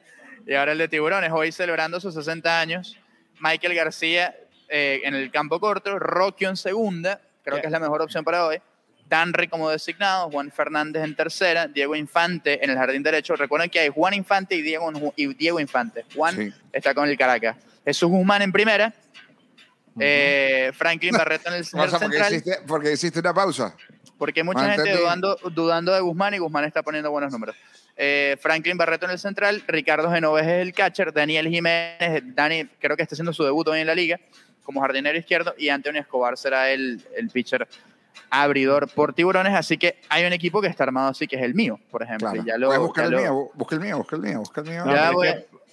y 0.46 0.54
ahora 0.54 0.72
el 0.72 0.78
de 0.78 0.88
Tiburones, 0.88 1.30
hoy 1.32 1.52
celebrando 1.52 1.98
sus 2.00 2.14
60 2.14 2.60
años. 2.60 2.98
Michael 3.40 3.74
García 3.74 4.36
eh, 4.68 5.00
en 5.04 5.14
el 5.14 5.30
campo 5.30 5.60
corto, 5.60 5.98
Rocky 5.98 6.46
en 6.46 6.56
segunda, 6.56 7.20
creo 7.42 7.60
que 7.60 7.66
es 7.66 7.72
la 7.72 7.80
mejor 7.80 8.00
opción 8.00 8.24
para 8.24 8.46
hoy. 8.46 8.58
Danry 9.06 9.48
como 9.48 9.68
designado, 9.68 10.30
Juan 10.30 10.50
Fernández 10.50 11.04
en 11.04 11.14
tercera, 11.14 11.66
Diego 11.66 11.94
Infante 11.94 12.64
en 12.64 12.70
el 12.70 12.76
jardín 12.78 13.02
derecho. 13.02 13.36
Recuerden 13.36 13.68
que 13.68 13.80
hay 13.80 13.90
Juan 13.90 14.14
Infante 14.14 14.54
y 14.54 14.62
Diego, 14.62 14.90
y 15.16 15.34
Diego 15.34 15.60
Infante. 15.60 16.06
Juan 16.14 16.54
está 16.72 16.94
con 16.94 17.06
el 17.06 17.18
Caracas. 17.18 17.56
Jesús 17.84 18.08
Guzmán 18.08 18.40
en 18.40 18.52
primera, 18.52 18.94
eh, 19.98 20.72
Franklin 20.74 21.12
Barreto 21.12 21.48
en 21.48 21.56
el 21.56 21.64
central. 21.64 22.42
¿por 22.66 22.82
qué, 22.82 22.92
hiciste, 22.92 23.20
una 23.20 23.34
pausa? 23.34 23.74
Porque 24.18 24.40
hay 24.40 24.44
mucha 24.44 24.72
gente 24.74 24.96
dudando, 24.96 25.36
dudando 25.52 25.92
de 25.92 26.00
Guzmán 26.00 26.34
y 26.34 26.38
Guzmán 26.38 26.64
está 26.64 26.82
poniendo 26.82 27.10
buenos 27.10 27.32
números. 27.32 27.56
Eh, 27.96 28.36
Franklin 28.40 28.78
Barreto 28.78 29.04
en 29.04 29.12
el 29.12 29.18
central, 29.18 29.62
Ricardo 29.66 30.10
Genoves 30.10 30.44
es 30.46 30.62
el 30.62 30.72
catcher, 30.72 31.12
Daniel 31.12 31.48
Jiménez, 31.48 32.22
Dani 32.34 32.64
creo 32.80 32.96
que 32.96 33.02
está 33.02 33.14
haciendo 33.14 33.32
su 33.32 33.44
debut 33.44 33.68
hoy 33.68 33.80
en 33.80 33.86
la 33.86 33.94
liga 33.94 34.18
como 34.64 34.80
jardinero 34.80 35.18
izquierdo 35.18 35.54
y 35.58 35.68
Antonio 35.68 36.00
Escobar 36.00 36.38
será 36.38 36.70
el, 36.70 37.04
el 37.16 37.28
pitcher 37.28 37.68
abridor 38.30 38.88
por 38.88 39.12
tiburones, 39.12 39.54
así 39.54 39.76
que 39.76 40.00
hay 40.08 40.24
un 40.24 40.32
equipo 40.32 40.62
que 40.62 40.68
está 40.68 40.84
armado 40.84 41.08
así 41.08 41.26
que 41.26 41.36
es 41.36 41.42
el 41.42 41.54
mío, 41.54 41.78
por 41.90 42.02
ejemplo. 42.02 42.32
Ya 42.44 42.56
lo, 42.56 42.68
busca, 42.80 43.04
el 43.04 43.14
mío, 43.14 43.50
busca 43.54 43.74
el 43.74 43.80
mío, 43.82 43.98
busca 43.98 44.16
el 44.16 44.22
mío, 44.22 44.38
busca 44.38 44.60
el 44.62 44.68
mío. 44.68 44.84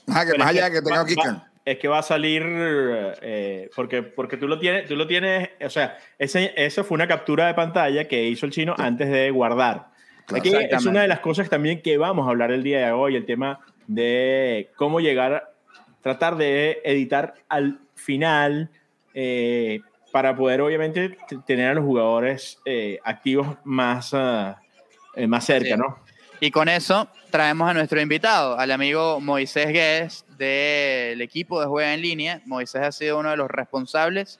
más, 0.07 0.25
allá 0.47 0.69
que 0.69 0.81
tenga 0.81 1.05
Kikan 1.05 1.48
es 1.65 1.77
que 1.77 1.87
va 1.87 1.99
a 1.99 2.03
salir, 2.03 2.43
eh, 2.45 3.69
porque, 3.75 4.01
porque 4.01 4.37
tú 4.37 4.47
lo 4.47 4.59
tienes, 4.59 4.87
tú 4.87 4.95
lo 4.95 5.07
tienes, 5.07 5.49
o 5.63 5.69
sea, 5.69 5.97
ese, 6.17 6.53
eso 6.55 6.83
fue 6.83 6.95
una 6.95 7.07
captura 7.07 7.47
de 7.47 7.53
pantalla 7.53 8.07
que 8.07 8.23
hizo 8.23 8.45
el 8.45 8.51
chino 8.51 8.75
antes 8.77 9.09
de 9.09 9.29
guardar. 9.31 9.89
Aquí 10.33 10.51
es 10.53 10.85
una 10.85 11.01
de 11.01 11.07
las 11.07 11.19
cosas 11.21 11.49
también 11.49 11.81
que 11.81 11.97
vamos 11.97 12.27
a 12.27 12.31
hablar 12.31 12.51
el 12.51 12.63
día 12.63 12.85
de 12.85 12.91
hoy, 12.91 13.15
el 13.15 13.25
tema 13.25 13.59
de 13.87 14.69
cómo 14.75 14.99
llegar, 14.99 15.53
tratar 16.01 16.37
de 16.37 16.81
editar 16.83 17.33
al 17.49 17.79
final 17.95 18.69
eh, 19.13 19.81
para 20.11 20.35
poder 20.35 20.61
obviamente 20.61 21.17
tener 21.47 21.69
a 21.69 21.73
los 21.73 21.83
jugadores 21.83 22.59
eh, 22.65 22.99
activos 23.03 23.57
más, 23.63 24.13
más 24.13 25.45
cerca, 25.45 25.77
¿no? 25.77 25.97
Y 26.41 26.51
con 26.51 26.69
eso 26.69 27.09
traemos 27.31 27.69
a 27.69 27.73
nuestro 27.73 27.99
invitado, 27.99 28.57
al 28.57 28.71
amigo 28.71 29.19
Moisés 29.19 29.67
Guedes 29.67 30.25
del 30.37 31.21
equipo 31.21 31.59
de 31.59 31.67
Juega 31.67 31.93
en 31.93 32.01
Línea. 32.01 32.41
Moisés 32.45 32.81
ha 32.81 32.91
sido 32.93 33.19
uno 33.19 33.29
de 33.29 33.37
los 33.37 33.49
responsables 33.49 34.39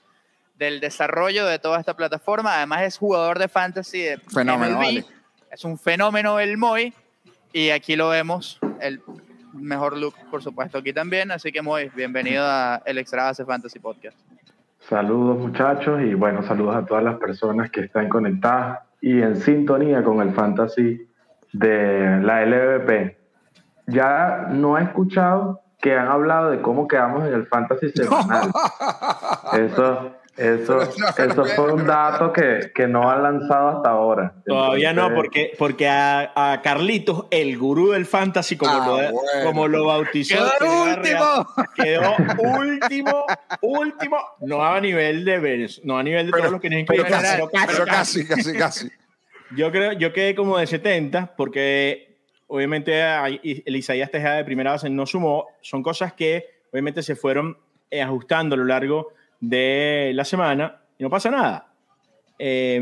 del 0.58 0.80
desarrollo 0.80 1.44
de 1.44 1.58
toda 1.58 1.78
esta 1.78 1.94
plataforma. 1.94 2.56
Además 2.56 2.82
es 2.82 2.96
jugador 2.98 3.38
de 3.38 3.48
fantasy 3.48 4.00
de 4.00 4.18
Fenómeno, 4.18 4.76
MLB. 4.76 4.84
vale. 4.84 5.04
Es 5.50 5.64
un 5.64 5.78
fenómeno 5.78 6.40
el 6.40 6.56
Moy. 6.56 6.94
Y 7.52 7.70
aquí 7.70 7.96
lo 7.96 8.08
vemos, 8.08 8.58
el 8.80 9.02
mejor 9.52 9.98
look, 9.98 10.14
por 10.30 10.42
supuesto, 10.42 10.78
aquí 10.78 10.92
también. 10.92 11.30
Así 11.32 11.52
que 11.52 11.60
Moy, 11.60 11.90
bienvenido 11.94 12.44
a 12.46 12.80
el 12.86 12.96
Extra 12.96 13.24
Base 13.24 13.44
Fantasy 13.44 13.78
Podcast. 13.78 14.16
Saludos 14.78 15.38
muchachos 15.38 16.00
y 16.00 16.14
bueno, 16.14 16.42
saludos 16.42 16.76
a 16.76 16.86
todas 16.86 17.04
las 17.04 17.18
personas 17.18 17.70
que 17.70 17.82
están 17.82 18.08
conectadas 18.08 18.80
y 19.02 19.20
en 19.20 19.36
sintonía 19.36 20.02
con 20.02 20.20
el 20.22 20.32
fantasy 20.32 21.09
de 21.52 22.18
la 22.22 22.44
LVP. 22.44 23.16
Ya 23.86 24.46
no 24.50 24.78
he 24.78 24.82
escuchado 24.84 25.60
que 25.80 25.94
han 25.96 26.08
hablado 26.08 26.50
de 26.50 26.60
cómo 26.60 26.86
quedamos 26.86 27.26
en 27.26 27.34
el 27.34 27.46
fantasy 27.46 27.90
semanal. 27.90 28.50
Eso, 29.52 30.12
eso, 30.36 30.80
eso 30.82 31.44
fue 31.56 31.72
un 31.72 31.86
dato 31.86 32.32
que, 32.32 32.70
que 32.74 32.86
no 32.86 33.10
han 33.10 33.22
lanzado 33.22 33.68
hasta 33.76 33.90
ahora. 33.90 34.32
Todavía 34.46 34.92
no, 34.92 35.12
porque, 35.14 35.52
porque 35.58 35.88
a, 35.88 36.30
a 36.52 36.62
Carlitos, 36.62 37.26
el 37.30 37.58
gurú 37.58 37.90
del 37.90 38.06
fantasy, 38.06 38.56
como, 38.56 38.70
Ah, 38.72 38.86
lo, 38.86 38.92
bueno. 38.94 39.18
como 39.44 39.68
lo 39.68 39.86
bautizó, 39.86 40.36
¡Quedó 40.58 40.82
último! 40.84 41.46
Quedó 41.74 42.14
último, 42.58 43.24
último, 43.60 44.18
no 44.40 44.64
a 44.64 44.80
nivel 44.80 45.24
de 45.24 45.68
no 45.84 45.98
a 45.98 46.02
nivel 46.02 46.26
de 46.26 46.32
Pero- 46.32 46.42
todos 46.42 46.52
los 46.52 46.60
que 46.60 46.70
nos 46.70 46.84
Pero 46.86 47.04
pero 47.04 47.20
casi, 47.20 47.66
pero 47.66 47.84
casi. 47.86 48.26
casi, 48.26 48.42
casi, 48.42 48.58
casi. 48.58 48.90
Yo 49.56 49.70
creo, 49.72 49.92
yo 49.92 50.12
quedé 50.12 50.34
como 50.34 50.58
de 50.58 50.66
70, 50.66 51.34
porque 51.36 52.16
obviamente 52.46 53.02
el 53.64 53.76
Isaías 53.76 54.10
Tejada 54.10 54.36
de 54.36 54.44
primera 54.44 54.72
base 54.72 54.88
no 54.90 55.06
sumó. 55.06 55.46
Son 55.60 55.82
cosas 55.82 56.12
que 56.12 56.46
obviamente 56.72 57.02
se 57.02 57.16
fueron 57.16 57.56
eh, 57.90 58.02
ajustando 58.02 58.54
a 58.54 58.58
lo 58.58 58.64
largo 58.64 59.12
de 59.40 60.12
la 60.14 60.24
semana 60.24 60.80
y 60.98 61.02
no 61.02 61.10
pasa 61.10 61.30
nada. 61.30 61.72
Eh, 62.38 62.80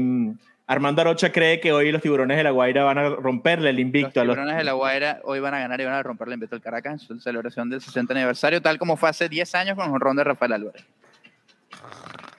Armando 0.66 1.00
Arocha 1.00 1.32
cree 1.32 1.60
que 1.60 1.72
hoy 1.72 1.90
los 1.90 2.02
tiburones 2.02 2.37
de 2.37 2.42
la 2.42 2.50
Guaira 2.50 2.84
van 2.84 2.98
a 2.98 3.08
romperle 3.08 3.70
el 3.70 3.76
Los 3.76 3.80
invicto 3.80 4.20
a 4.20 4.25
los. 4.25 4.34
tiburones 4.34 4.58
de 4.58 4.64
la 4.64 4.72
Guaira 4.72 5.20
hoy 5.25 5.40
van 5.40 5.54
a 5.54 5.60
ganar 5.60 5.80
y 5.80 5.84
van 5.87 5.94
a 5.94 6.02
romper 6.02 6.28
el 6.28 6.34
invito 6.34 6.54
al 6.54 6.60
Caracas 6.60 6.92
en 6.92 6.98
su 6.98 7.18
celebración 7.20 7.70
del 7.70 7.80
60 7.80 8.12
aniversario, 8.12 8.60
tal 8.60 8.76
como 8.78 8.98
fue 8.98 9.08
hace 9.08 9.30
10 9.30 9.54
años 9.54 9.76
con 9.76 9.87
el 9.87 9.90
jonrón 9.92 10.16
de 10.16 10.25
Rafael 10.25 10.52
Álvarez. 10.52 10.84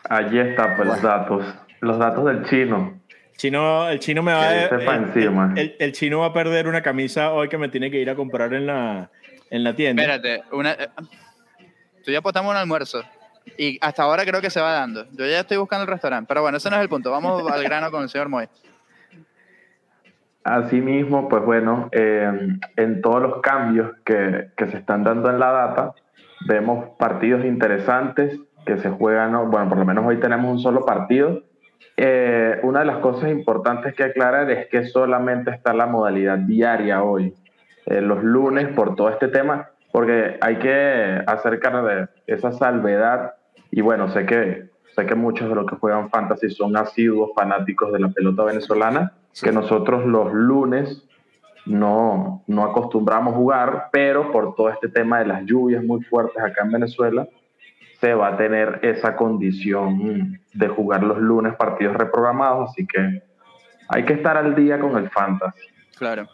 Allí 0.07 0.39
está, 0.39 0.75
pues 0.75 0.87
los 0.87 1.01
datos. 1.01 1.45
Los 1.81 1.97
datos 1.97 2.25
del 2.25 2.45
chino. 2.45 2.98
Chino, 3.39 3.87
el 3.87 3.99
chino 3.99 4.21
me 4.21 4.33
va 4.33 4.49
a. 4.49 4.65
el- 4.65 4.89
encima. 4.89 5.53
el- 5.55 5.73
el 5.79 5.91
chino 5.93 6.19
va 6.19 6.25
a 6.25 6.33
perder 6.33 6.67
una 6.67 6.81
camisa 6.81 7.31
hoy 7.31 7.47
que 7.47 7.57
me 7.57 7.69
tiene 7.69 7.89
que 7.89 7.97
ir 7.97 8.09
a 8.09 8.15
comprar 8.15 8.53
en 8.53 8.67
la, 8.67 9.09
en 9.49 9.63
la 9.63 9.73
tienda. 9.73 10.03
Espérate, 10.03 10.43
una, 10.51 10.73
eh, 10.73 10.89
tú 12.03 12.11
ya 12.11 12.19
apostamos 12.19 12.51
un 12.51 12.57
almuerzo 12.57 13.01
y 13.57 13.77
hasta 13.79 14.03
ahora 14.03 14.25
creo 14.25 14.41
que 14.41 14.49
se 14.49 14.59
va 14.59 14.73
dando. 14.73 15.05
Yo 15.13 15.25
ya 15.25 15.39
estoy 15.39 15.55
buscando 15.55 15.83
el 15.83 15.87
restaurante, 15.89 16.27
pero 16.27 16.41
bueno, 16.41 16.57
ese 16.57 16.69
no 16.69 16.75
es 16.75 16.81
el 16.81 16.89
punto. 16.89 17.11
Vamos 17.11 17.49
al 17.49 17.63
grano 17.63 17.89
con 17.91 18.03
el 18.03 18.09
señor 18.09 18.27
Moy. 18.27 18.49
Asimismo, 20.43 21.29
pues 21.29 21.41
bueno, 21.45 21.87
eh, 21.93 22.57
en 22.75 23.01
todos 23.01 23.21
los 23.21 23.41
cambios 23.41 23.91
que, 24.03 24.49
que 24.57 24.67
se 24.67 24.79
están 24.79 25.05
dando 25.05 25.29
en 25.29 25.39
la 25.39 25.51
data, 25.53 25.93
vemos 26.45 26.89
partidos 26.99 27.45
interesantes 27.45 28.37
que 28.65 28.77
se 28.79 28.89
juegan, 28.89 29.31
¿no? 29.31 29.45
bueno, 29.45 29.69
por 29.69 29.77
lo 29.77 29.85
menos 29.85 30.05
hoy 30.05 30.19
tenemos 30.19 30.51
un 30.51 30.59
solo 30.59 30.85
partido. 30.85 31.43
Eh, 31.97 32.59
una 32.63 32.79
de 32.79 32.85
las 32.85 32.97
cosas 32.97 33.29
importantes 33.29 33.93
que 33.93 34.03
aclarar 34.03 34.49
es 34.51 34.67
que 34.67 34.85
solamente 34.85 35.51
está 35.51 35.73
la 35.73 35.85
modalidad 35.85 36.37
diaria 36.37 37.03
hoy, 37.03 37.33
eh, 37.85 38.01
los 38.01 38.23
lunes, 38.23 38.67
por 38.69 38.95
todo 38.95 39.09
este 39.09 39.27
tema, 39.27 39.69
porque 39.91 40.37
hay 40.41 40.57
que 40.57 41.21
acercar 41.27 41.83
de 41.83 42.07
esa 42.27 42.51
salvedad. 42.51 43.33
Y 43.71 43.81
bueno, 43.81 44.07
sé 44.09 44.25
que, 44.25 44.69
sé 44.95 45.05
que 45.05 45.15
muchos 45.15 45.49
de 45.49 45.55
los 45.55 45.65
que 45.65 45.75
juegan 45.75 46.09
fantasy 46.09 46.49
son 46.49 46.77
asiduos 46.77 47.31
fanáticos 47.35 47.91
de 47.91 47.99
la 47.99 48.09
pelota 48.09 48.43
venezolana 48.43 49.13
que 49.41 49.51
nosotros 49.51 50.05
los 50.05 50.33
lunes 50.33 51.03
no, 51.65 52.43
no 52.47 52.63
acostumbramos 52.63 53.35
jugar, 53.35 53.89
pero 53.91 54.31
por 54.31 54.55
todo 54.55 54.69
este 54.69 54.89
tema 54.89 55.19
de 55.19 55.27
las 55.27 55.45
lluvias 55.45 55.83
muy 55.83 56.01
fuertes 56.03 56.41
acá 56.41 56.63
en 56.63 56.71
Venezuela, 56.71 57.27
se 57.99 58.13
va 58.13 58.29
a 58.29 58.37
tener 58.37 58.79
esa 58.83 59.15
condición 59.15 60.39
de 60.53 60.67
jugar 60.67 61.03
los 61.03 61.17
lunes 61.17 61.53
partidos 61.55 61.95
reprogramados, 61.97 62.69
así 62.71 62.85
que 62.87 63.21
hay 63.89 64.03
que 64.05 64.13
estar 64.13 64.37
al 64.37 64.55
día 64.55 64.79
con 64.79 64.95
el 64.97 65.09
fantasy. 65.09 65.59
Claro. 65.97 66.27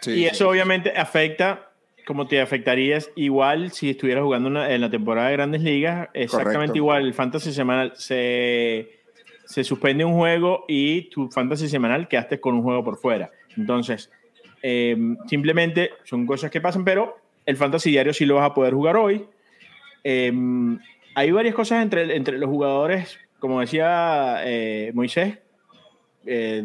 Sí, 0.00 0.12
y 0.14 0.24
eso 0.26 0.48
obviamente 0.48 0.92
afecta, 0.96 1.70
como 2.06 2.26
te 2.26 2.40
afectaría 2.40 2.96
es 2.96 3.12
igual 3.14 3.70
si 3.70 3.90
estuvieras 3.90 4.24
jugando 4.24 4.48
una- 4.48 4.68
en 4.72 4.80
la 4.80 4.90
temporada 4.90 5.28
de 5.28 5.34
Grandes 5.34 5.62
Ligas, 5.62 6.08
exactamente 6.12 6.54
Correcto. 6.56 6.76
igual. 6.76 7.04
El 7.06 7.14
fantasy 7.14 7.52
semanal 7.52 7.92
se, 7.94 8.98
se 9.44 9.62
suspende 9.62 10.04
un 10.04 10.14
juego 10.14 10.64
y 10.66 11.02
tu 11.10 11.30
fantasy 11.30 11.68
semanal 11.68 12.08
quedaste 12.08 12.40
con 12.40 12.56
un 12.56 12.62
juego 12.62 12.82
por 12.82 12.96
fuera. 12.98 13.30
Entonces, 13.56 14.10
eh, 14.60 14.96
simplemente 15.28 15.90
son 16.02 16.26
cosas 16.26 16.50
que 16.50 16.60
pasan, 16.60 16.84
pero 16.84 17.16
el 17.46 17.56
fantasy 17.56 17.90
diario 17.90 18.12
sí 18.12 18.24
lo 18.26 18.36
vas 18.36 18.50
a 18.50 18.54
poder 18.54 18.74
jugar 18.74 18.96
hoy. 18.96 19.24
Eh, 20.02 20.32
hay 21.14 21.30
varias 21.30 21.54
cosas 21.54 21.82
entre, 21.82 22.16
entre 22.16 22.38
los 22.38 22.48
jugadores, 22.48 23.18
como 23.38 23.60
decía 23.60 24.38
eh, 24.44 24.90
Moisés, 24.94 25.38
eh, 26.26 26.64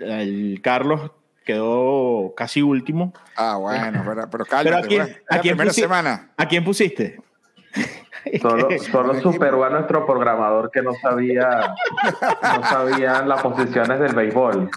el 0.00 0.60
Carlos 0.62 1.10
quedó 1.44 2.34
casi 2.36 2.60
último. 2.62 3.12
Ah, 3.36 3.56
bueno, 3.56 4.02
pero, 4.04 4.28
pero 4.30 4.44
cálmate. 4.48 4.64
Pero 4.64 4.76
¿a 4.78 4.82
quién- 4.82 5.00
bueno, 5.02 5.16
es 5.16 5.24
la 5.30 5.36
a 5.36 5.40
quién 5.40 5.56
primera 5.56 5.72
semana. 5.72 6.30
¿A 6.36 6.48
quién 6.48 6.64
pusiste? 6.64 7.20
Solo, 8.90 9.20
superó 9.20 9.62
a 9.62 9.70
nuestro 9.70 10.04
programador 10.04 10.72
que 10.72 10.82
no 10.82 10.92
sabía, 10.94 11.76
no 12.42 12.62
sabía 12.64 13.22
las 13.22 13.40
posiciones 13.40 14.00
del 14.00 14.16
béisbol. 14.16 14.68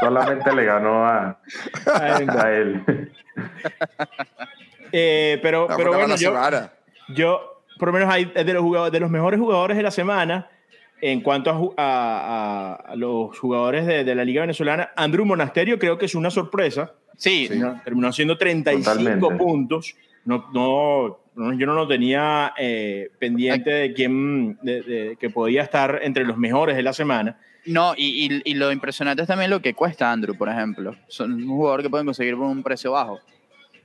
Solamente 0.00 0.52
le 0.52 0.64
ganó 0.64 1.06
a, 1.06 1.38
a 1.86 2.50
él. 2.50 3.12
Eh, 4.90 5.38
pero, 5.40 5.68
bueno, 5.68 6.16
yo, 7.08 7.55
por 7.78 7.88
lo 7.88 7.92
menos, 7.94 8.08
hay 8.12 8.24
de 8.26 8.52
los, 8.52 8.62
jugadores, 8.62 8.92
de 8.92 9.00
los 9.00 9.10
mejores 9.10 9.40
jugadores 9.40 9.76
de 9.76 9.82
la 9.82 9.90
semana 9.90 10.48
en 11.00 11.20
cuanto 11.20 11.50
a, 11.50 11.54
a- 11.76 12.74
a- 12.92 12.96
los 12.96 13.38
jugadores 13.38 13.86
de, 13.86 14.04
de 14.04 14.14
la 14.14 14.24
Liga 14.24 14.40
Venezolana. 14.42 14.90
Andrew 14.96 15.24
Monasterio 15.26 15.78
creo 15.78 15.98
que 15.98 16.06
es 16.06 16.14
una 16.14 16.30
sorpresa. 16.30 16.94
Sí, 17.16 17.48
Sí. 17.50 17.58
¿no? 17.58 17.80
Terminó 17.84 18.08
haciendo 18.08 18.36
35 18.38 18.84
Totalmente. 18.90 19.36
puntos. 19.36 19.94
No, 20.24 20.46
no, 20.52 21.18
no- 21.34 21.52
yo 21.52 21.66
no 21.66 21.74
lo 21.74 21.86
tenía 21.86 22.52
eh, 22.58 23.10
pendiente 23.18 23.70
de 23.70 23.92
quién 23.92 24.58
de- 24.62 24.82
de- 24.82 25.16
que 25.20 25.30
podía 25.30 25.62
estar 25.62 26.00
entre 26.02 26.24
los 26.24 26.36
mejores 26.36 26.76
de 26.76 26.82
la 26.82 26.92
semana. 26.92 27.38
No, 27.66 27.94
y, 27.96 28.26
y- 28.32 28.42
y 28.44 28.54
lo 28.54 28.70
impresionante 28.72 29.22
es 29.22 29.28
también 29.28 29.50
lo 29.50 29.60
que 29.60 29.74
cuesta 29.74 30.10
Andrew, 30.12 30.36
por 30.36 30.48
ejemplo. 30.48 30.94
Son 31.08 31.32
un 31.32 31.48
jugador 31.48 31.82
que 31.82 31.90
pueden 31.90 32.06
conseguir 32.06 32.36
por 32.36 32.46
un 32.46 32.62
precio 32.62 32.92
bajo. 32.92 33.18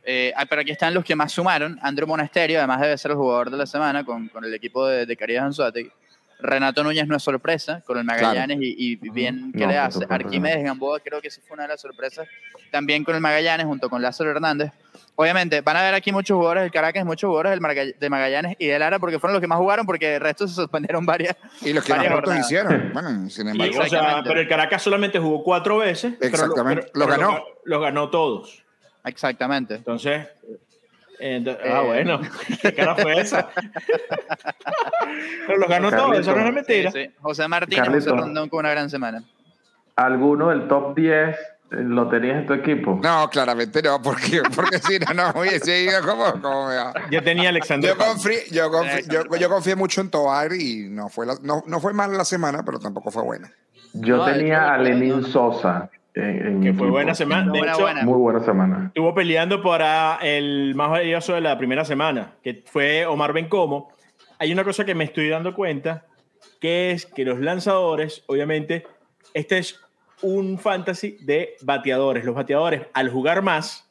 Eh, 0.03 0.33
ah, 0.35 0.45
pero 0.49 0.61
aquí 0.61 0.71
están 0.71 0.93
los 0.93 1.03
que 1.05 1.15
más 1.15 1.31
sumaron. 1.31 1.77
Andrew 1.81 2.07
Monasterio, 2.07 2.57
además 2.57 2.81
debe 2.81 2.97
ser 2.97 3.11
el 3.11 3.17
jugador 3.17 3.49
de 3.51 3.57
la 3.57 3.65
semana 3.65 4.03
con, 4.03 4.27
con 4.29 4.43
el 4.43 4.53
equipo 4.53 4.87
de, 4.87 5.05
de 5.05 5.17
Carías 5.17 5.43
Anzuategui. 5.43 5.91
Renato 6.43 6.83
Núñez 6.83 7.05
no 7.07 7.15
es 7.15 7.21
sorpresa 7.21 7.83
con 7.85 7.99
el 7.99 8.03
Magallanes 8.03 8.57
y, 8.61 8.93
y 8.93 9.09
bien 9.11 9.51
que 9.51 9.59
No, 9.59 9.67
le 9.67 9.77
hace. 9.77 10.03
Arquímedes 10.09 10.63
Gamboa 10.63 10.99
creo 10.99 11.21
que 11.21 11.29
sí 11.29 11.39
fue 11.47 11.53
una 11.53 11.63
de 11.63 11.69
las 11.69 11.81
sorpresas. 11.81 12.27
También 12.71 13.03
con 13.03 13.13
el 13.13 13.21
Magallanes 13.21 13.67
junto 13.67 13.91
con 13.91 14.01
Lázaro 14.01 14.31
Hernández. 14.31 14.71
Obviamente 15.15 15.61
van 15.61 15.77
a 15.77 15.83
ver 15.83 15.93
aquí 15.93 16.11
muchos 16.11 16.33
jugadores 16.35 16.63
del 16.63 16.71
Caracas, 16.71 17.05
muchos 17.05 17.27
jugadores 17.27 17.51
del 17.51 17.61
Marga- 17.61 17.95
de 17.95 18.09
Magallanes 18.09 18.55
y 18.57 18.65
del 18.65 18.79
Lara 18.79 18.97
porque 18.97 19.19
fueron 19.19 19.33
los 19.35 19.41
que 19.41 19.45
más 19.47 19.59
jugaron 19.59 19.85
porque 19.85 20.15
el 20.15 20.21
resto 20.21 20.47
se 20.47 20.55
suspendieron 20.55 21.05
varias. 21.05 21.35
Y 21.61 21.73
los 21.73 21.83
que 21.85 21.93
más 21.93 22.07
jornadas. 22.07 22.45
hicieron. 22.45 22.89
Bueno, 22.91 23.29
sin 23.29 23.47
Y, 23.47 23.51
embargo. 23.51 23.79
o 23.79 23.85
sea, 23.87 24.21
pero 24.23 24.39
el 24.39 24.47
Caracas 24.47 24.81
solamente 24.81 25.19
jugó 25.19 25.43
cuatro 25.43 25.77
veces. 25.77 26.15
pero 26.19 26.31
lo- 26.31 26.43
Exactamente. 26.43 26.87
pero- 26.91 27.05
Los 27.05 27.15
pero 27.15 27.27
ganó. 27.29 27.43
Los 27.65 27.81
ganó 27.81 28.09
todos. 28.09 28.60
Exactamente. 29.05 29.75
Entonces, 29.75 30.27
eh, 31.19 31.39
ento- 31.43 31.57
ah, 31.63 31.81
Eh. 31.81 31.85
bueno, 31.85 32.21
¿qué 32.61 32.73
cara 32.73 32.95
fue 32.95 33.19
esa? 33.19 33.49
Pero 35.47 35.57
los 35.59 35.69
ganó 35.69 35.89
todos, 35.91 36.19
eso 36.19 36.35
no 36.35 36.45
es 36.47 36.53
mentira. 36.53 36.91
Sí, 36.91 37.05
sí. 37.05 37.11
José 37.21 37.47
Martínez. 37.47 37.87
José 37.89 38.09
Rondón 38.11 38.49
con 38.49 38.59
una 38.59 38.71
gran 38.71 38.89
semana. 38.89 39.23
¿Alguno 39.95 40.49
del 40.49 40.67
top 40.67 40.95
10 40.95 41.35
eh, 41.35 41.35
lo 41.71 42.07
tenías 42.09 42.37
en 42.37 42.45
tu 42.47 42.53
equipo? 42.53 42.99
No, 43.03 43.29
claramente 43.29 43.81
no, 43.81 44.01
porque, 44.01 44.41
porque 44.55 44.79
si 44.79 44.99
no, 44.99 45.13
no 45.13 45.39
hubiese 45.41 45.81
ido 45.83 46.01
como, 46.01 46.31
como 46.41 46.67
me 46.69 46.75
va. 46.75 46.93
Yo 47.09 47.21
tenía 47.23 47.47
a 47.47 47.49
Alexander. 47.49 47.89
Yo, 47.91 47.97
confi- 47.97 48.49
yo, 48.51 48.83
Exacto. 48.83 49.29
yo, 49.31 49.37
yo 49.37 49.49
confié 49.49 49.75
mucho 49.75 50.01
en 50.01 50.09
Tobar 50.09 50.53
y 50.53 50.87
no 50.89 51.09
fue, 51.09 51.25
la- 51.25 51.37
no, 51.41 51.63
no 51.67 51.79
fue 51.79 51.93
mal 51.93 52.15
la 52.17 52.25
semana, 52.25 52.63
pero 52.63 52.79
tampoco 52.79 53.11
fue 53.11 53.23
buena. 53.23 53.51
Yo 53.93 54.17
No, 54.17 54.25
tenía 54.25 54.73
a 54.73 54.77
Lenin 54.77 55.23
Sosa. 55.23 55.89
En, 56.13 56.61
que 56.61 56.73
fue 56.73 56.89
buena 56.89 57.15
semana. 57.15 57.51
De 57.51 57.59
Buena, 57.59 57.73
hecho, 57.73 57.81
buena. 57.81 58.03
Muy 58.03 58.17
buena 58.17 58.39
semana. 58.41 58.85
estuvo 58.87 59.13
peleando 59.13 59.61
para 59.61 60.19
el 60.21 60.75
más 60.75 60.89
valioso 60.89 61.33
de 61.33 61.41
la 61.41 61.57
primera 61.57 61.85
semana, 61.85 62.33
que 62.43 62.63
fue 62.65 63.05
Omar 63.05 63.31
Bencomo. 63.31 63.89
Hay 64.37 64.51
una 64.51 64.63
cosa 64.63 64.83
que 64.83 64.93
me 64.93 65.05
estoy 65.05 65.29
dando 65.29 65.55
cuenta, 65.55 66.05
que 66.59 66.91
es 66.91 67.05
que 67.05 67.23
los 67.23 67.39
lanzadores, 67.39 68.23
obviamente, 68.27 68.85
este 69.33 69.59
es 69.59 69.79
un 70.21 70.59
fantasy 70.59 71.17
de 71.21 71.55
bateadores. 71.61 72.25
Los 72.25 72.35
bateadores, 72.35 72.81
al 72.93 73.09
jugar 73.09 73.41
más, 73.41 73.89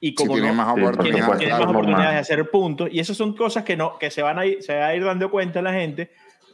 y 0.00 0.14
como 0.14 0.34
tienen 0.34 0.56
no, 0.56 0.64
más 0.64 0.74
Sí, 0.74 0.80
oportunidades. 0.82 1.24
tienen, 1.24 1.38
tienen 1.38 1.58
más 1.58 1.68
oportunidades 1.68 2.12
de 2.12 2.18
hacer 2.18 2.50
puntos. 2.50 2.88
Y 2.92 3.00
esas 3.00 3.16
son 3.16 3.34
cosas 3.34 3.64
que, 3.64 3.76
no, 3.76 3.98
que 3.98 4.10
se, 4.10 4.22
van 4.22 4.38
a 4.38 4.46
ir, 4.46 4.62
se 4.62 4.74
va 4.74 4.86
a 4.88 4.94
ir 4.94 5.04
dando 5.04 5.30
cuenta 5.30 5.62
la 5.62 5.72
gente 5.72 6.10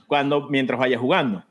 cuando, 0.07 0.49
mientras 0.49 0.79
vaya 0.79 0.99
jugando. 0.99 1.45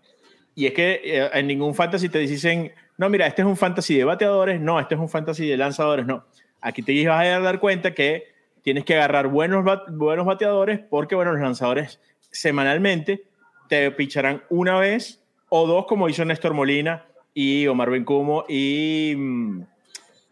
Y 0.56 0.68
es 0.68 0.74
que 0.74 1.01
eh, 1.04 1.30
en 1.34 1.48
ningún 1.48 1.75
fantasy 1.75 2.10
te 2.10 2.20
dicen, 2.20 2.72
no, 2.98 3.10
mira, 3.10 3.28
este 3.28 3.42
es 3.42 3.48
un 3.48 3.58
fantasy 3.58 3.98
de 3.98 4.04
bateadores, 4.06 4.62
no, 4.62 4.80
este 4.80 4.96
es 4.96 5.02
un 5.02 5.10
fantasy 5.10 5.48
de 5.48 5.58
lanzadores, 5.58 6.06
no. 6.06 6.25
Aquí 6.62 6.82
te 6.82 7.08
vas 7.08 7.25
a 7.25 7.40
dar 7.40 7.60
cuenta 7.60 7.94
que 7.94 8.24
tienes 8.62 8.86
que 8.86 8.96
agarrar 8.96 9.28
buenos, 9.28 9.64
buenos 9.90 10.25
bateadores 10.25 10.80
porque, 10.80 11.16
bueno, 11.16 11.34
los 11.34 11.42
lanzadores 11.42 12.00
semanalmente 12.32 13.24
te 13.68 13.92
picharán 13.92 14.44
una 14.50 14.80
vez 14.80 15.22
o 15.50 15.68
dos, 15.68 15.86
como 15.86 16.10
hizo 16.10 16.25
Néstor 16.25 16.54
Molina 16.54 17.06
y 17.34 17.68
Omar 17.68 17.90
Bencumo 17.90 18.46
y 18.48 19.14
mm, 19.16 19.62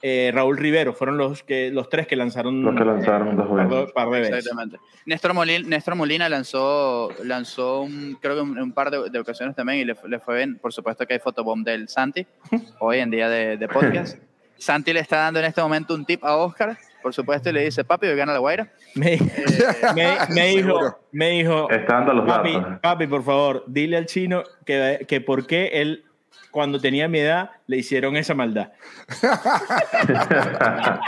eh, 0.05 0.31
Raúl 0.33 0.57
Rivero. 0.57 0.93
Fueron 0.93 1.17
los, 1.17 1.41
que, 1.43 1.71
los 1.71 1.87
tres 1.89 2.05
que 2.07 2.15
lanzaron 2.17 2.61
Los 2.61 2.75
que 2.75 2.83
lanzaron 2.85 3.35
dos 3.37 3.47
un 3.49 3.55
par 3.55 3.69
de, 3.69 3.75
veces. 3.77 3.91
par 3.93 4.09
de 4.09 4.19
veces. 4.19 4.37
Exactamente. 4.37 4.77
Néstor 5.05 5.33
Molina, 5.33 5.67
Néstor 5.67 5.95
Molina 5.95 6.27
lanzó, 6.29 7.09
lanzó 7.23 7.81
un, 7.81 8.17
creo 8.21 8.35
que 8.35 8.41
un, 8.41 8.59
un 8.59 8.71
par 8.73 8.91
de, 8.91 9.09
de 9.09 9.19
ocasiones 9.19 9.55
también 9.55 9.79
y 9.79 9.85
le, 9.85 9.95
le 10.07 10.19
fue 10.19 10.37
bien. 10.37 10.57
Por 10.59 10.73
supuesto 10.73 11.05
que 11.07 11.13
hay 11.13 11.19
fotobomb 11.19 11.63
del 11.65 11.87
Santi, 11.87 12.27
hoy 12.79 12.99
en 12.99 13.09
día 13.09 13.29
de, 13.29 13.57
de 13.57 13.67
podcast. 13.67 14.17
Santi 14.57 14.93
le 14.93 14.99
está 14.99 15.17
dando 15.17 15.39
en 15.39 15.45
este 15.45 15.61
momento 15.61 15.93
un 15.93 16.05
tip 16.05 16.23
a 16.23 16.37
Oscar, 16.37 16.77
por 17.01 17.13
supuesto, 17.13 17.49
y 17.49 17.53
le 17.53 17.65
dice, 17.65 17.83
papi, 17.83 18.07
hoy 18.07 18.15
gana 18.15 18.31
la 18.33 18.39
Guaira. 18.39 18.71
Me, 18.95 19.17
me, 19.95 20.17
me 20.29 20.47
dijo, 20.49 20.99
me 21.11 21.29
dijo, 21.31 21.69
Está 21.69 21.95
dando 21.95 22.13
los 22.13 22.25
papi, 22.25 22.53
datos. 22.53 22.79
papi, 22.81 23.07
por 23.07 23.23
favor, 23.23 23.63
dile 23.67 23.97
al 23.97 24.05
chino 24.05 24.43
que, 24.65 25.05
que 25.07 25.19
por 25.19 25.47
qué 25.47 25.69
él, 25.73 26.05
cuando 26.53 26.79
tenía 26.79 27.07
mi 27.07 27.17
edad, 27.19 27.49
le 27.65 27.77
hicieron 27.77 28.15
esa 28.15 28.35
maldad. 28.35 28.71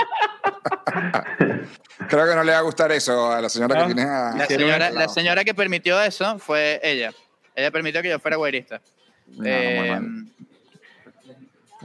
Creo 2.10 2.28
que 2.28 2.36
no 2.36 2.44
le 2.44 2.52
va 2.52 2.58
a 2.58 2.62
gustar 2.62 2.92
eso 2.92 3.32
a 3.32 3.42
la 3.42 3.50
señora 3.50 3.76
Ah, 3.78 3.88
que 3.88 3.94
tiene 3.94 4.10
a- 4.10 4.34
La 4.36 4.46
señora, 4.48 4.90
la 4.92 5.08
señora 5.08 5.44
que 5.44 5.54
permitió 5.54 6.02
eso 6.02 6.40
fue 6.40 6.80
ella. 6.84 7.14
Ella 7.56 7.72
permitió 7.72 8.02
que 8.02 8.10
yo 8.10 8.20
fuera 8.20 8.38
guairista. 8.38 8.82
No, 9.28 9.44
no, 9.44 9.50
Eh. 9.50 10.00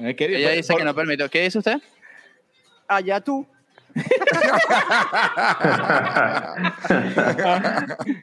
Eh, 0.02 0.16
¿qué- 0.16 0.24
ella 0.36 0.48
por- 0.48 0.56
dice 0.56 0.74
que 0.76 0.84
no 0.84 0.94
permitió. 0.94 1.28
¿Qué 1.30 1.42
dice 1.42 1.58
usted? 1.58 1.76
Allá 2.88 3.20
tú. 3.20 3.46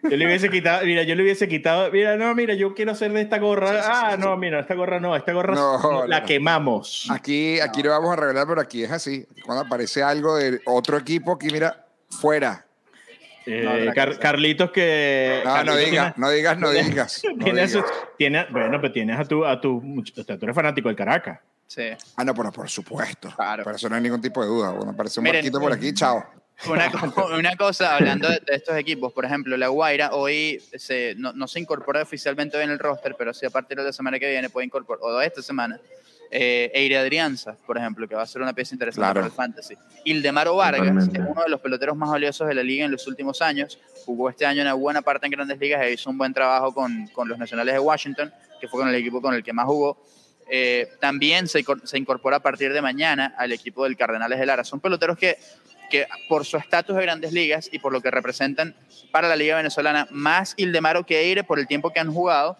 Yo 0.09 0.17
le 0.17 0.25
hubiese 0.25 0.49
quitado, 0.49 0.85
mira, 0.85 1.03
yo 1.03 1.15
le 1.15 1.23
hubiese 1.23 1.47
quitado, 1.47 1.91
mira, 1.91 2.15
no, 2.17 2.33
mira, 2.35 2.53
yo 2.53 2.73
quiero 2.73 2.91
hacer 2.91 3.11
de 3.11 3.21
esta 3.21 3.37
gorra. 3.39 3.81
ah, 3.83 4.17
no, 4.17 4.37
mira, 4.37 4.59
esta 4.59 4.75
gorra 4.75 4.99
no, 4.99 5.15
esta 5.15 5.33
gorra 5.33 5.53
No, 5.53 5.79
no, 5.81 6.07
la 6.07 6.21
no. 6.21 6.25
quemamos. 6.25 7.07
Aquí, 7.11 7.59
aquí 7.59 7.83
lo 7.83 7.91
vamos 7.91 8.11
a 8.11 8.15
revelar, 8.15 8.45
pero 8.47 8.61
aquí 8.61 8.83
es 8.83 8.91
así. 8.91 9.25
Cuando 9.45 9.63
aparece 9.65 10.03
algo 10.03 10.35
de 10.37 10.61
otro 10.65 10.97
equipo, 10.97 11.33
aquí 11.33 11.47
mira, 11.51 11.85
fuera. 12.09 12.65
Eh, 13.45 13.91
Car-. 13.95 14.19
Carlitos 14.19 14.71
que. 14.71 15.41
No, 15.45 15.75
digas, 15.77 15.89
tiene- 15.89 16.13
no 16.17 16.29
digas, 16.29 16.57
no 16.57 16.69
digas. 16.71 17.21
no 17.35 17.45
a 17.45 18.47
bueno, 18.49 18.81
pero 18.81 18.91
tienes 18.91 19.17
a 19.19 19.23
tu, 19.23 19.45
a 19.45 19.61
tu, 19.61 19.77
o 19.77 20.23
sea, 20.23 20.37
tú 20.37 20.45
eres 20.45 20.55
fanático 20.55 20.89
del 20.89 20.97
Caracas. 20.97 21.39
Sí. 21.67 21.83
Ah, 22.15 22.23
no, 22.23 22.33
pero 22.33 22.51
por 22.51 22.69
supuesto. 22.69 23.29
Claro. 23.35 23.63
Pero 23.63 23.75
eso 23.75 23.89
no 23.89 23.95
hay 23.95 24.01
ningún 24.01 24.21
tipo 24.21 24.41
de 24.41 24.47
duda. 24.47 24.71
Bueno, 24.71 24.91
aparece 24.91 25.19
un 25.19 25.25
Miren, 25.25 25.39
barquito 25.41 25.59
por 25.59 25.73
aquí, 25.73 25.93
chao. 25.93 26.23
Una, 26.67 26.89
una 27.37 27.55
cosa, 27.55 27.95
hablando 27.95 28.27
de, 28.29 28.39
de 28.45 28.55
estos 28.55 28.75
equipos, 28.77 29.13
por 29.13 29.25
ejemplo, 29.25 29.55
La 29.57 29.67
Guaira 29.67 30.11
hoy 30.13 30.59
se, 30.77 31.13
no, 31.17 31.33
no 31.33 31.47
se 31.47 31.59
incorpora 31.59 32.01
oficialmente 32.01 32.57
hoy 32.57 32.63
en 32.63 32.71
el 32.71 32.79
roster, 32.79 33.15
pero 33.17 33.33
sí 33.33 33.45
a 33.45 33.49
partir 33.51 33.77
de 33.77 33.83
la 33.83 33.93
semana 33.93 34.17
que 34.17 34.27
viene 34.29 34.49
puede 34.49 34.65
incorporar, 34.65 34.99
o 35.03 35.17
de 35.19 35.27
esta 35.27 35.41
semana, 35.43 35.79
eh, 36.31 36.71
Eire 36.73 36.97
Adrianza, 36.97 37.55
por 37.65 37.77
ejemplo, 37.77 38.07
que 38.07 38.15
va 38.15 38.23
a 38.23 38.25
ser 38.27 38.41
una 38.41 38.53
pieza 38.53 38.73
interesante 38.73 39.01
Claro. 39.05 39.19
para 39.21 39.27
el 39.27 39.31
Fantasy. 39.33 39.75
Ildemaro 40.05 40.55
Vargas, 40.55 40.79
Totalmente. 40.81 41.13
que 41.13 41.21
es 41.23 41.29
uno 41.29 41.43
de 41.43 41.49
los 41.49 41.59
peloteros 41.61 41.95
más 41.95 42.09
valiosos 42.09 42.47
de 42.47 42.55
la 42.55 42.63
liga 42.63 42.85
en 42.85 42.91
los 42.91 43.05
últimos 43.07 43.41
años, 43.41 43.77
jugó 44.05 44.29
este 44.29 44.45
año 44.45 44.61
una 44.63 44.73
buena 44.73 45.01
parte 45.03 45.27
en 45.27 45.31
grandes 45.33 45.59
ligas 45.59 45.81
e 45.83 45.93
hizo 45.93 46.09
un 46.09 46.17
buen 46.17 46.33
trabajo 46.33 46.73
con, 46.73 47.07
con 47.13 47.27
los 47.27 47.37
Nacionales 47.37 47.73
de 47.75 47.79
Washington, 47.79 48.33
que 48.59 48.67
fue 48.67 48.79
con 48.79 48.89
el 48.89 48.95
equipo 48.95 49.21
con 49.21 49.33
el 49.35 49.43
que 49.43 49.53
más 49.53 49.65
jugó. 49.67 50.01
Eh, 50.49 50.89
también 50.99 51.47
se, 51.47 51.63
se 51.83 51.97
incorpora 51.97 52.37
a 52.37 52.41
partir 52.41 52.73
de 52.73 52.81
mañana 52.81 53.33
al 53.37 53.51
equipo 53.51 53.83
del 53.83 53.97
Cardenales 53.97 54.39
de 54.39 54.45
Lara. 54.45 54.63
Son 54.63 54.79
peloteros 54.79 55.17
que 55.17 55.37
que 55.89 56.05
por 56.27 56.45
su 56.45 56.57
estatus 56.57 56.95
de 56.95 57.01
grandes 57.01 57.31
ligas 57.31 57.69
y 57.71 57.79
por 57.79 57.93
lo 57.93 58.01
que 58.01 58.11
representan 58.11 58.75
para 59.11 59.27
la 59.27 59.35
liga 59.35 59.55
venezolana, 59.55 60.07
más 60.11 60.53
Ildemaro 60.57 61.05
que 61.05 61.19
Eire 61.21 61.43
por 61.43 61.59
el 61.59 61.67
tiempo 61.67 61.91
que 61.91 61.99
han 61.99 62.13
jugado, 62.13 62.57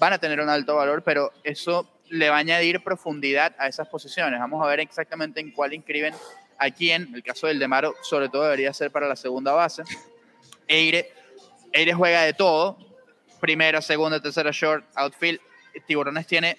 van 0.00 0.12
a 0.12 0.18
tener 0.18 0.40
un 0.40 0.48
alto 0.48 0.74
valor, 0.74 1.02
pero 1.02 1.32
eso 1.44 1.88
le 2.08 2.28
va 2.28 2.36
a 2.36 2.40
añadir 2.40 2.82
profundidad 2.82 3.54
a 3.58 3.68
esas 3.68 3.88
posiciones. 3.88 4.40
Vamos 4.40 4.64
a 4.64 4.68
ver 4.68 4.80
exactamente 4.80 5.40
en 5.40 5.52
cuál 5.52 5.72
inscriben 5.72 6.14
a 6.58 6.70
quién. 6.70 7.14
El 7.14 7.22
caso 7.22 7.46
del 7.46 7.58
Demaro, 7.58 7.94
sobre 8.02 8.28
todo, 8.28 8.42
debería 8.44 8.72
ser 8.72 8.90
para 8.90 9.08
la 9.08 9.16
segunda 9.16 9.52
base. 9.52 9.82
Eire, 10.66 11.12
Eire 11.72 11.94
juega 11.94 12.22
de 12.22 12.34
todo: 12.34 12.76
primera, 13.40 13.80
segunda, 13.80 14.20
tercera, 14.20 14.50
short, 14.52 14.84
outfield. 14.94 15.40
Tiburones 15.86 16.26
tiene 16.26 16.58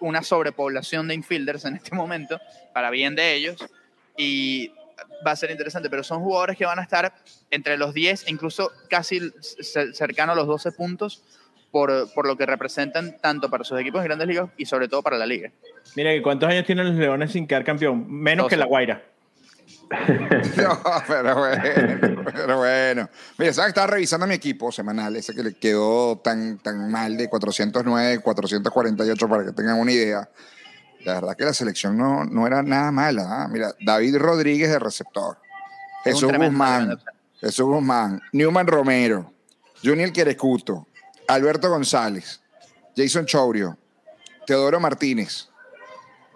una 0.00 0.22
sobrepoblación 0.22 1.08
de 1.08 1.14
infielders 1.14 1.64
en 1.64 1.76
este 1.76 1.94
momento, 1.94 2.40
para 2.72 2.90
bien 2.90 3.14
de 3.14 3.34
ellos, 3.34 3.56
y 4.16 4.72
va 5.26 5.32
a 5.32 5.36
ser 5.36 5.50
interesante, 5.50 5.90
pero 5.90 6.02
son 6.02 6.22
jugadores 6.22 6.56
que 6.56 6.64
van 6.64 6.78
a 6.78 6.82
estar 6.82 7.14
entre 7.50 7.76
los 7.76 7.94
10, 7.94 8.28
incluso 8.28 8.72
casi 8.88 9.20
cercano 9.40 10.32
a 10.32 10.34
los 10.34 10.46
12 10.46 10.72
puntos, 10.72 11.22
por, 11.70 12.12
por 12.14 12.26
lo 12.26 12.36
que 12.36 12.46
representan 12.46 13.18
tanto 13.18 13.50
para 13.50 13.64
sus 13.64 13.78
equipos 13.78 14.00
en 14.00 14.06
grandes 14.06 14.28
ligas 14.28 14.48
y 14.56 14.64
sobre 14.64 14.88
todo 14.88 15.02
para 15.02 15.18
la 15.18 15.26
liga. 15.26 15.50
Mira, 15.94 16.14
¿y 16.14 16.22
¿cuántos 16.22 16.48
años 16.48 16.64
tienen 16.64 16.86
los 16.86 16.94
Leones 16.96 17.32
sin 17.32 17.46
quedar 17.46 17.64
campeón? 17.64 18.06
Menos 18.08 18.48
que 18.48 18.56
la 18.56 18.64
Guaira. 18.64 19.02
No, 20.56 20.82
pero 21.06 21.36
bueno, 21.36 22.24
pero 22.34 22.58
bueno. 22.58 23.08
Mira, 23.38 23.52
¿sabes? 23.52 23.68
Estaba 23.68 23.86
revisando 23.86 24.26
mi 24.26 24.34
equipo 24.34 24.72
semanal, 24.72 25.14
ese 25.16 25.34
que 25.34 25.42
le 25.42 25.54
quedó 25.54 26.18
tan, 26.18 26.58
tan 26.58 26.90
mal 26.90 27.16
de 27.16 27.28
409, 27.28 28.20
448, 28.20 29.28
para 29.28 29.44
que 29.44 29.52
tengan 29.52 29.78
una 29.78 29.92
idea. 29.92 30.28
La 31.04 31.14
verdad 31.14 31.36
que 31.36 31.44
la 31.44 31.54
selección 31.54 31.96
no, 31.96 32.24
no 32.24 32.46
era 32.46 32.62
nada 32.62 32.90
mala. 32.90 33.42
¿ah? 33.42 33.48
Mira, 33.48 33.74
David 33.80 34.16
Rodríguez 34.16 34.70
de 34.70 34.78
receptor, 34.78 35.38
Jesús 36.02 36.32
Guzmán. 36.32 36.98
Jesús 37.40 37.66
Guzmán, 37.66 38.20
Newman 38.32 38.66
Romero, 38.66 39.32
Junior 39.84 40.10
Querecuto, 40.10 40.86
Alberto 41.28 41.68
González, 41.68 42.40
Jason 42.96 43.26
Chourio, 43.26 43.78
Teodoro 44.46 44.80
Martínez, 44.80 45.48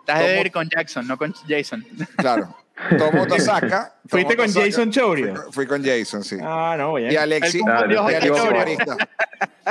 Estás 0.00 0.20
de 0.20 0.40
ir 0.40 0.50
con 0.50 0.68
Jackson, 0.68 1.06
no 1.06 1.16
con 1.16 1.32
Jason. 1.48 1.86
claro, 2.16 2.56
Tomo 2.98 3.26
Tasaka. 3.26 3.94
¿Fuiste 4.08 4.36
con 4.36 4.46
Tasaka. 4.46 4.66
Jason 4.66 4.90
Chourio? 4.90 5.34
Fui, 5.34 5.42
con- 5.44 5.52
fui 5.52 5.66
con 5.66 5.84
Jason, 5.84 6.24
sí. 6.24 6.36
Ah, 6.42 6.74
no, 6.78 6.94
bien. 6.94 7.12
Y 7.12 7.16
Alexi, 7.16 7.58
y 7.58 7.60
confundió 7.60 8.00
a 8.02 8.06
Alexia 8.08 8.34
Chourio. 8.34 8.58
Marista. 8.58 8.96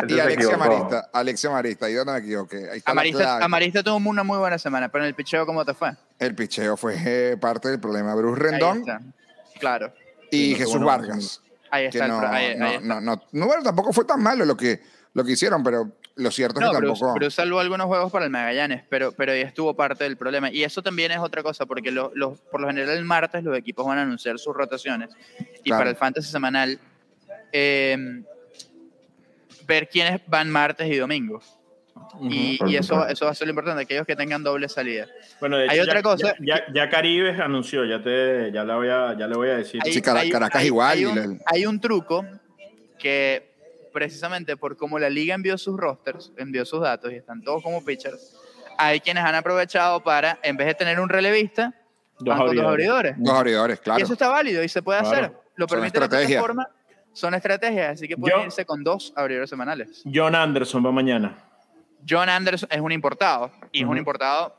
Y 0.07 0.19
Alexia. 0.19 0.57
Marista. 0.57 1.09
Alexia 1.11 1.49
Marista. 1.49 1.85
Ahí 1.87 1.93
donde 1.95 2.13
me 2.13 2.19
equivoqué. 2.19 2.69
Ahí 2.71 2.81
Amarista. 2.85 3.43
Amarista 3.43 3.83
tuvo 3.83 3.97
una 4.09 4.23
muy 4.23 4.37
buena 4.37 4.57
semana, 4.57 4.89
pero 4.89 5.03
en 5.03 5.09
el 5.09 5.15
picheo, 5.15 5.45
¿cómo 5.45 5.65
te 5.65 5.73
fue? 5.73 5.91
El 6.19 6.35
picheo 6.35 6.77
fue 6.77 6.95
eh, 7.05 7.37
parte 7.37 7.69
del 7.69 7.79
problema. 7.79 8.15
Bruce 8.15 8.39
Rendón. 8.41 8.83
Claro, 9.59 9.91
y 10.31 10.37
Sí, 10.37 10.51
no 10.53 10.57
Jesús. 10.59 10.83
Vargas. 10.83 11.41
ahí 11.71 11.85
está. 11.85 12.05
el 12.05 12.11
no, 12.11 12.19
pro- 12.19 12.29
ahí- 12.29 12.45
ahí 12.45 12.57
no, 12.57 12.65
está. 12.67 12.79
no, 12.81 13.01
no, 13.01 13.21
no, 13.31 13.45
bueno, 13.45 13.63
tampoco 13.63 13.91
fue 13.91 14.05
tan 14.05 14.21
malo 14.23 14.45
lo 14.45 14.55
que, 14.55 14.79
lo 15.13 15.23
que 15.25 15.33
hicieron, 15.33 15.61
pero 15.63 15.91
lo 16.15 16.31
cierto 16.31 16.59
es 16.59 16.65
No, 16.65 16.71
que 16.71 16.77
Bruce, 16.79 16.99
tampoco. 16.99 17.13
Bruce 17.15 17.35
salvó 17.35 17.59
algunos 17.59 17.87
juegos 17.87 18.11
para 18.11 18.25
el 18.25 18.31
Magallanes, 18.31 18.83
pero, 18.89 19.11
pero 19.13 19.31
ahí 19.31 19.41
estuvo 19.41 19.73
parte 19.75 20.03
del 20.03 20.17
problema. 20.17 20.51
Y 20.51 20.63
eso 20.63 20.81
también 20.83 21.11
es 21.11 21.19
otra 21.19 21.41
cosa, 21.43 21.65
porque 21.65 21.91
lo- 21.91 22.11
los- 22.13 22.37
por 22.39 22.59
lo 22.61 22.67
general 22.67 22.97
el 22.97 23.05
martes 23.05 23.43
los 23.43 23.57
equipos 23.57 23.85
van 23.85 23.97
a 23.99 24.01
anunciar 24.01 24.37
sus 24.39 24.53
rotaciones. 24.55 25.09
Y 25.63 25.69
Claro. 25.69 25.79
para 25.81 25.89
el 25.91 25.95
Fantasy 25.95 26.29
semanal, 26.31 26.79
eh, 27.53 28.21
ver 29.65 29.87
quiénes 29.89 30.21
van 30.27 30.49
martes 30.49 30.87
y 30.91 30.97
domingo. 30.97 31.41
Y, 32.21 32.57
Por 32.57 32.69
y 32.69 32.75
eso, 32.77 32.93
supuesto. 32.95 33.13
eso 33.13 33.25
va 33.25 33.31
a 33.31 33.35
ser 33.35 33.47
lo 33.47 33.51
importante, 33.51 33.83
aquellos 33.83 34.05
que 34.07 34.15
tengan 34.15 34.41
doble 34.41 34.67
salida. 34.67 35.05
Bueno, 35.39 35.57
de 35.57 35.65
hecho, 35.65 35.71
Hay 35.73 35.77
ya- 35.77 35.83
otra 35.83 36.01
cosa 36.01 36.33
Ya, 36.39 36.65
ya, 36.67 36.73
ya 36.73 36.89
Caribes 36.89 37.39
anunció, 37.39 37.85
ya, 37.85 38.01
te, 38.01 38.51
ya, 38.51 38.63
la 38.63 38.75
voy 38.77 38.87
a, 38.89 39.15
ya 39.17 39.27
le 39.27 39.35
voy 39.35 39.49
a 39.49 39.57
decir. 39.57 39.79
Hay- 39.83 39.93
Sí, 39.93 40.01
Caracas 40.01 40.55
hay- 40.61 40.65
igual, 40.67 40.91
Hay 40.97 41.01
y 41.01 41.05
un, 41.05 41.39
hay 41.45 41.65
un 41.65 41.79
truco 41.79 42.25
que 42.97 43.48
precisamente 43.99 44.55
por 44.55 44.77
cómo 44.77 44.97
la 44.97 45.09
liga 45.09 45.35
envió 45.35 45.57
sus 45.57 45.75
rosters, 45.77 46.31
envió 46.37 46.63
sus 46.65 46.79
datos 46.79 47.11
y 47.11 47.15
están 47.15 47.43
todos 47.43 47.61
como 47.61 47.83
pitchers, 47.83 48.33
hay 48.77 49.01
quienes 49.01 49.25
han 49.25 49.35
aprovechado 49.35 50.01
para, 50.01 50.39
en 50.41 50.55
vez 50.55 50.67
de 50.67 50.73
tener 50.75 51.01
un 51.01 51.09
relevista, 51.09 51.73
Dos 52.21 52.39
abridores. 52.39 53.15
Dos 53.17 53.33
abridores, 53.37 53.79
claro. 53.81 53.99
Y 53.99 54.03
eso 54.03 54.13
está 54.13 54.29
válido 54.29 54.63
y 54.63 54.69
se 54.69 54.81
puede 54.81 55.01
Claro. 55.01 55.17
hacer. 55.17 55.31
Lo 55.55 55.67
Son 55.67 55.75
permite 55.77 55.99
la 55.99 56.05
estrategias. 56.05 56.41
plataforma. 56.43 56.69
Son 57.13 57.33
estrategias, 57.33 57.93
así 57.93 58.07
que 58.07 58.15
pueden 58.17 58.39
Yo- 58.39 58.45
irse 58.45 58.65
con 58.65 58.83
dos 58.85 59.11
abridores 59.17 59.49
semanales. 59.49 60.01
John 60.13 60.33
Anderson 60.35 60.85
va 60.85 60.91
mañana. 60.93 61.35
John 62.09 62.29
Anderson 62.29 62.69
es 62.71 62.79
un 62.79 62.91
importado 62.93 63.51
y 63.73 63.81
es 63.81 63.85
un 63.87 63.97
importado 63.97 64.55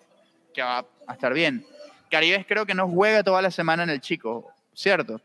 que 0.52 0.62
va 0.62 0.84
a 1.06 1.12
estar 1.14 1.32
bien. 1.32 1.64
Caribes 2.10 2.44
creo 2.46 2.66
que 2.66 2.74
no 2.74 2.86
juega 2.88 3.22
toda 3.22 3.40
la 3.40 3.50
semana 3.50 3.84
en 3.84 3.90
el 3.90 4.00
chico, 4.02 4.52
¿cierto? 4.74 5.18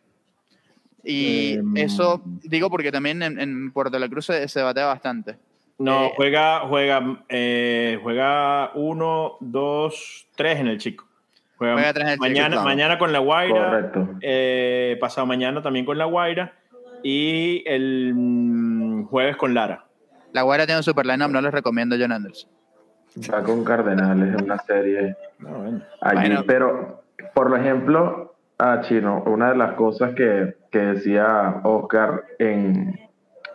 Y 1.05 1.53
Em. 1.53 1.77
eso 1.77 2.21
digo 2.43 2.69
porque 2.69 2.91
también 2.91 3.21
en, 3.21 3.39
en 3.39 3.71
Puerto 3.71 3.99
La 3.99 4.09
Cruz 4.09 4.25
se, 4.25 4.47
se 4.47 4.61
batea 4.61 4.85
bastante. 4.87 5.37
No, 5.77 6.05
Eh, 6.05 6.11
juega, 6.15 6.61
juega, 6.61 7.23
eh, 7.29 7.99
juega 8.01 8.71
uno, 8.75 9.37
dos, 9.41 10.27
tres 10.35 10.59
en 10.59 10.67
el 10.67 10.77
chico. 10.79 11.05
Juega, 11.57 11.73
Juega 11.75 11.93
tres 11.93 12.03
en 12.05 12.09
el 12.09 12.15
Chico, 12.15 12.23
mañana, 12.27 12.47
claro. 12.49 12.63
mañana 12.63 12.97
con 12.97 13.13
la 13.13 13.19
Guaira, 13.19 13.65
Correcto. 13.69 14.09
eh, 14.21 14.97
pasado 14.99 15.27
mañana 15.27 15.61
también 15.61 15.85
con 15.85 15.97
la 15.97 16.05
Guaira 16.05 16.53
y 17.03 17.63
el 17.67 18.13
mm, 18.15 19.05
jueves 19.05 19.37
con 19.37 19.53
Lara. 19.53 19.85
La 20.33 20.41
Guaira 20.41 20.65
tiene 20.65 20.79
un 20.79 20.83
super 20.83 21.05
line-up, 21.05 21.29
no 21.29 21.39
les 21.41 21.53
recomiendo 21.53 21.95
John 21.99 22.11
Anderson. 22.11 22.49
Va 23.33 23.41
con 23.43 23.63
Cardenales 23.63 24.35
en 24.35 24.43
una 24.43 24.57
serie 24.59 25.15
No, 25.39 25.49
bueno. 25.59 25.81
allí. 26.01 26.19
Bueno. 26.27 26.43
Pero, 26.45 27.03
por 27.33 27.57
ejemplo, 27.57 28.34
a 28.57 28.81
Chino, 28.81 29.23
una 29.25 29.49
de 29.51 29.57
las 29.57 29.73
cosas 29.73 30.13
que, 30.15 30.55
que 30.71 30.79
decía 30.79 31.61
Oscar 31.63 32.23
en, 32.39 32.97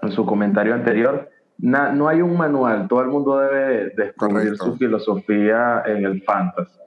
en 0.02 0.10
su 0.12 0.26
comentario 0.26 0.74
anterior, 0.74 1.30
na- 1.58 1.90
no 1.92 2.08
hay 2.08 2.20
un 2.22 2.36
manual, 2.36 2.86
todo 2.88 3.00
el 3.02 3.08
mundo 3.08 3.38
debe 3.38 3.90
descubrir 3.96 4.48
Correcto. 4.56 4.64
su 4.66 4.76
filosofía 4.76 5.82
en 5.86 6.04
el 6.04 6.22
fantasy. 6.22 6.78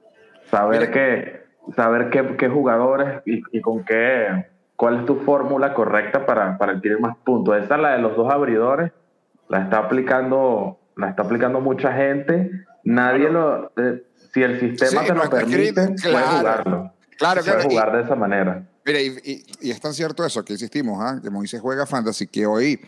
Saber 0.52 0.91
qué, 0.91 1.41
saber 1.76 2.10
qué, 2.10 2.36
qué 2.38 2.49
jugadores 2.49 3.21
y, 3.26 3.41
y 3.52 3.62
con 3.62 3.84
qué, 3.84 4.45
cuál 4.76 4.99
es 4.99 5.06
tu 5.06 5.15
fórmula 5.21 5.73
correcta 5.73 6.26
para, 6.26 6.58
para 6.58 6.73
adquirir 6.73 6.99
más 6.99 7.17
puntos. 7.17 7.58
Esa 7.63 7.76
es 7.76 7.82
la 7.82 7.93
de 7.93 7.99
los 7.99 8.15
dos 8.15 8.32
abridores, 8.32 8.91
la 9.49 9.63
está 9.63 9.80
aplicando, 9.80 10.78
la 10.97 11.10
está 11.10 11.23
aplicando 11.23 11.60
mucha 11.62 11.91
gente. 11.93 12.52
Nadie 12.84 13.30
lo, 13.30 13.71
eh, 13.78 14.04
si 14.34 14.43
el 14.43 14.60
sistema 14.60 15.02
Sí, 15.02 15.08
te 15.08 15.15
lo 15.15 15.30
permite, 15.30 15.73
claro. 15.73 16.12
puedes 16.12 16.28
jugarlo. 16.30 16.91
Claro, 17.17 17.41
Puedes 17.41 17.56
claro. 17.56 17.69
y- 17.69 17.71
jugar 17.71 17.91
de 17.97 18.02
esa 18.04 18.15
manera. 18.15 18.67
Mira, 18.86 18.99
y, 19.02 19.08
y- 19.23 19.45
y 19.62 19.71
es 19.71 19.80
tan 19.80 19.93
cierto 19.93 20.26
eso 20.26 20.43
que 20.43 20.54
insistimos, 20.54 20.99
¿ah? 21.02 21.19
que 21.21 21.30
Moisés 21.30 21.62
juega 21.62 21.86
fantasy, 21.86 22.28
que 22.28 22.45
hoy, 22.45 22.80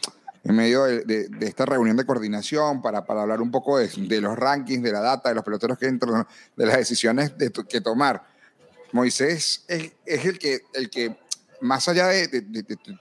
en 0.44 0.56
medio 0.56 0.84
de, 0.84 1.06
de- 1.06 1.28
de 1.30 1.46
esta 1.48 1.66
reunión 1.66 1.96
de 1.98 2.06
coordinación 2.06 2.82
para, 2.82 3.06
para 3.06 3.22
hablar 3.22 3.42
un 3.42 3.50
poco 3.52 3.78
de, 3.78 3.88
de 3.88 4.22
los 4.22 4.38
rankings, 4.38 4.84
de 4.84 4.92
la 4.92 5.00
data, 5.00 5.30
de 5.30 5.36
los 5.36 5.44
peloteros 5.44 5.78
que 5.78 5.88
entran, 5.88 6.28
de 6.56 6.66
las 6.66 6.78
decisiones 6.78 7.34
que 7.70 7.82
tomar, 7.82 8.24
Moisés 8.92 9.66
es, 9.68 9.92
es 10.06 10.26
el, 10.26 10.38
que, 10.40 10.62
el 10.74 10.90
que, 10.90 11.18
más 11.62 11.88
allá 11.88 12.08
de 12.08 12.28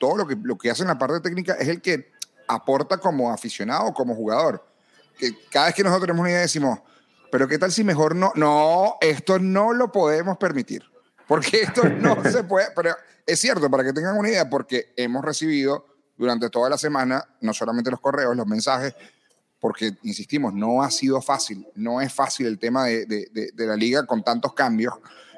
todo 0.00 0.16
lo 0.16 0.26
que, 0.26 0.36
lo 0.42 0.56
que 0.56 0.70
hace 0.70 0.82
en 0.82 0.88
la 0.88 0.98
parte 0.98 1.20
técnica, 1.20 1.54
es 1.54 1.68
el 1.68 1.80
que 1.80 2.10
aporta 2.48 2.98
como 2.98 3.32
aficionado, 3.32 3.92
como 3.92 4.14
jugador. 4.14 4.64
Que 5.18 5.32
cada 5.50 5.66
vez 5.66 5.74
que 5.74 5.82
nosotros 5.84 6.02
tenemos 6.06 6.20
una 6.20 6.30
idea 6.30 6.40
decimos, 6.40 6.80
pero 7.30 7.46
¿qué 7.46 7.58
tal 7.58 7.70
si 7.70 7.84
mejor 7.84 8.14
no? 8.16 8.32
No, 8.34 8.96
esto 9.00 9.38
no 9.38 9.72
lo 9.72 9.92
podemos 9.92 10.36
permitir. 10.38 10.82
Porque 11.26 11.62
esto 11.62 11.82
no 12.00 12.22
se 12.24 12.44
puede. 12.44 12.66
Pero 12.74 12.90
es 13.26 13.38
cierto, 13.40 13.70
para 13.70 13.84
que 13.84 13.92
tengan 13.92 14.16
una 14.16 14.28
idea, 14.28 14.48
porque 14.48 14.92
hemos 14.96 15.24
recibido 15.24 15.86
durante 16.16 16.48
toda 16.50 16.70
la 16.70 16.78
semana, 16.78 17.24
no 17.40 17.52
solamente 17.52 17.90
los 17.90 18.00
correos, 18.00 18.36
los 18.36 18.46
mensajes, 18.46 18.94
porque, 19.58 19.92
insistimos, 20.02 20.52
no 20.52 20.82
ha 20.82 20.90
sido 20.90 21.20
fácil. 21.22 21.66
No 21.74 22.00
es 22.00 22.12
fácil 22.12 22.46
el 22.46 22.58
tema 22.58 22.84
de, 22.84 23.06
de- 23.06 23.28
de- 23.32 23.50
de 23.52 23.66
la 23.66 23.76
liga 23.76 24.04
con 24.06 24.22
tantos 24.22 24.52
cambios 24.52 24.94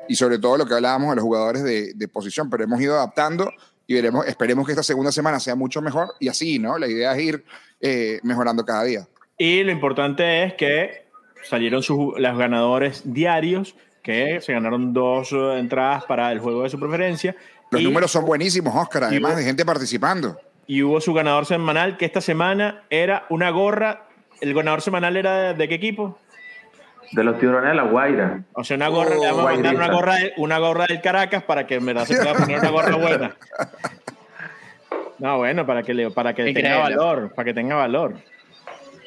y 0.08 0.16
sobre 0.16 0.38
todo 0.38 0.56
lo 0.56 0.66
que 0.66 0.74
hablábamos 0.74 1.10
de 1.10 1.16
los 1.16 1.24
jugadores 1.24 1.62
de, 1.62 1.92
de 1.94 2.08
posición, 2.08 2.50
pero 2.50 2.64
hemos 2.64 2.80
ido 2.80 2.94
adaptando 2.94 3.50
y 3.86 3.94
veremos, 3.94 4.26
esperemos 4.26 4.66
que 4.66 4.72
esta 4.72 4.82
segunda 4.82 5.12
semana 5.12 5.38
sea 5.40 5.54
mucho 5.54 5.80
mejor 5.80 6.08
y 6.18 6.28
así, 6.28 6.58
¿no? 6.58 6.76
La 6.78 6.88
idea 6.88 7.14
es 7.16 7.22
ir 7.22 7.44
eh, 7.80 8.18
mejorando 8.24 8.64
cada 8.64 8.82
día. 8.84 9.08
Y 9.38 9.62
lo 9.62 9.70
importante 9.70 10.42
es 10.44 10.54
que 10.54 11.06
salieron 11.48 11.82
sus, 11.82 12.18
los 12.18 12.38
ganadores 12.38 13.02
diarios, 13.04 13.76
que 14.06 14.40
se 14.40 14.52
ganaron 14.52 14.92
dos 14.94 15.32
eh, 15.32 15.58
entradas 15.58 16.04
para 16.04 16.30
el 16.30 16.38
juego 16.38 16.62
de 16.62 16.70
su 16.70 16.78
preferencia. 16.78 17.34
Los 17.72 17.80
y, 17.80 17.84
números 17.84 18.12
son 18.12 18.24
buenísimos, 18.24 18.72
Oscar, 18.74 19.04
además 19.04 19.32
hubo- 19.32 19.38
de 19.38 19.44
gente 19.44 19.64
participando. 19.64 20.38
y 20.68 20.82
hubo 20.82 21.00
su 21.00 21.12
ganador 21.12 21.44
semanal, 21.44 21.96
que 21.96 22.04
esta 22.04 22.20
semana 22.20 22.82
era 22.88 23.26
una 23.30 23.50
gorra. 23.50 24.04
¿El 24.40 24.54
ganador 24.54 24.80
semanal 24.80 25.16
era 25.16 25.36
de, 25.36 25.54
de 25.54 25.68
qué 25.68 25.74
equipo? 25.74 26.18
De 27.12 27.24
los 27.24 27.38
tiburones 27.40 27.70
de 27.70 27.74
la 27.76 27.82
Guaira. 27.84 28.42
O 28.52 28.62
sea, 28.62 28.76
una 28.76 28.88
gorra, 28.88 29.16
Oh, 29.16 29.20
le 29.22 29.26
vamos 29.30 29.46
a 29.46 29.52
mandar 29.54 29.74
una 29.74 29.90
gorra, 29.92 30.14
de- 30.16 30.32
una 30.36 30.58
gorra 30.58 30.86
del 30.86 31.00
Caracas 31.00 31.42
para 31.42 31.66
que 31.66 31.74
en 31.74 31.86
verdad 31.86 32.04
se 32.04 32.16
pueda 32.16 32.34
poner 32.34 32.60
una 32.60 32.70
gorra 32.70 32.96
buena. 32.96 33.36
No, 35.18 35.38
bueno, 35.38 35.64
para 35.64 35.82
que, 35.82 35.94
le, 35.94 36.10
para 36.10 36.34
que 36.34 36.52
tenga 36.52 36.76
valor, 36.78 37.32
para 37.34 37.46
que 37.46 37.54
tenga 37.54 37.74
valor. 37.74 38.16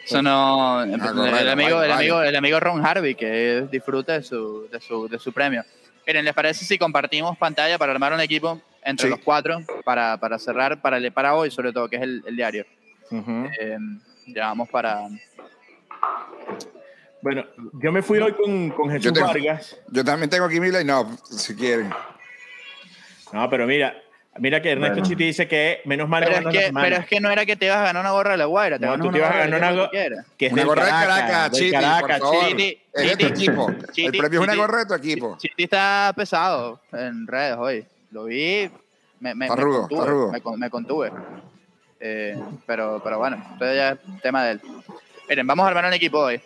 Eso 0.09 0.21
no. 0.21 0.83
el, 0.83 0.91
correcto, 0.99 1.51
amigo, 1.51 1.83
el, 1.83 1.91
amigo, 1.91 2.15
vale. 2.15 2.29
el 2.29 2.35
amigo 2.35 2.59
Ron 2.59 2.85
Harvey, 2.85 3.15
que 3.15 3.67
disfruta 3.71 4.13
de 4.13 4.23
su, 4.23 4.67
de 4.71 4.79
su, 4.81 5.07
de 5.07 5.19
su 5.19 5.31
premio. 5.31 5.63
Miren, 6.07 6.25
¿les 6.25 6.33
parece 6.33 6.65
si 6.65 6.77
compartimos 6.79 7.37
pantalla 7.37 7.77
para 7.77 7.91
armar 7.91 8.13
un 8.13 8.19
equipo 8.21 8.59
entre 8.83 9.05
Sí. 9.05 9.09
los 9.11 9.19
cuatro 9.19 9.59
para, 9.85 10.17
para 10.17 10.39
cerrar 10.39 10.81
para, 10.81 10.97
el- 10.97 11.11
para 11.11 11.35
hoy, 11.35 11.51
sobre 11.51 11.71
todo, 11.71 11.87
que 11.87 11.97
es 11.97 12.01
el, 12.01 12.23
el 12.25 12.35
diario? 12.35 12.65
Eh, 13.11 13.77
ya 14.27 14.45
vamos 14.47 14.69
para. 14.69 15.07
Bueno, 17.21 17.43
yo 17.73 17.91
me 17.91 18.01
fui 18.01 18.17
hoy 18.19 18.33
con, 18.33 18.69
con 18.71 18.89
Jesús 18.89 19.05
Yo 19.05 19.13
tengo- 19.13 19.27
Vargas. 19.27 19.77
Yo 19.89 20.03
también 20.05 20.29
tengo 20.29 20.45
aquí 20.45 20.59
mi 20.59 20.71
line-up, 20.71 21.19
si 21.29 21.55
quieren. 21.55 21.91
No, 23.33 23.49
pero 23.49 23.67
mira, 23.67 23.95
mira 24.39 24.61
que 24.61 24.71
Ernesto 24.71 24.95
Bueno. 24.95 25.07
Chiti 25.07 25.23
dice 25.25 25.47
que 25.47 25.81
menos 25.85 26.07
mal 26.09 26.23
Pero 26.25 26.41
no 26.41 26.49
es, 26.49 26.55
que, 26.57 26.71
pero 26.73 26.95
es 26.97 27.05
que 27.07 27.19
no 27.19 27.29
era 27.31 27.45
que 27.45 27.55
te 27.55 27.65
ibas 27.65 27.77
a 27.77 27.83
ganar 27.83 28.01
una 28.01 28.11
gorra 28.11 28.31
de 28.31 28.37
la 28.37 28.45
Guaira, 28.45 28.79
te 28.79 28.85
No, 28.85 28.97
tú 28.97 29.11
te 29.11 29.17
ibas 29.17 29.29
a 29.29 29.33
gorra 29.33 29.45
ganar 29.45 29.59
una 29.59 29.71
lo 29.71 29.83
go- 29.85 29.89
que 30.37 30.45
es 30.47 30.53
Una 30.53 30.63
gorra 30.65 30.83
de 30.85 30.89
Caracas, 30.91 31.51
Chiti, 31.51 31.71
por 31.71 31.81
Caracas, 31.81 32.19
favor. 32.19 32.47
Chiti, 32.47 32.81
Es 32.93 33.09
de 33.09 33.17
tu 33.17 33.25
equipo. 33.33 33.71
Chiti, 33.91 34.05
El 34.05 34.11
premio 34.17 34.41
es 34.41 34.47
una 34.47 34.55
gorra 34.55 34.77
de 34.79 34.85
tu 34.85 34.93
equipo. 34.93 35.37
Chiti 35.39 35.63
está 35.63 36.13
pesado 36.15 36.81
en 36.93 37.25
redes 37.27 37.55
hoy. 37.57 37.85
Lo 38.11 38.25
vi. 38.25 38.69
Me, 39.19 39.35
me, 39.35 39.47
me 39.49 39.55
contuve. 39.55 40.31
Me, 40.31 40.41
con- 40.41 40.59
me 40.59 40.69
contuve. 40.69 41.11
Eh, 41.99 42.37
pero, 42.65 43.01
pero 43.03 43.17
bueno, 43.17 43.37
esto 43.53 43.65
ya 43.73 43.89
es 43.91 43.99
tema 44.21 44.43
de 44.45 44.51
él. 44.53 44.61
Miren, 45.27 45.45
vamos 45.47 45.65
a 45.65 45.69
armar 45.69 45.85
un 45.85 45.93
equipo 45.93 46.19
hoy. 46.19 46.39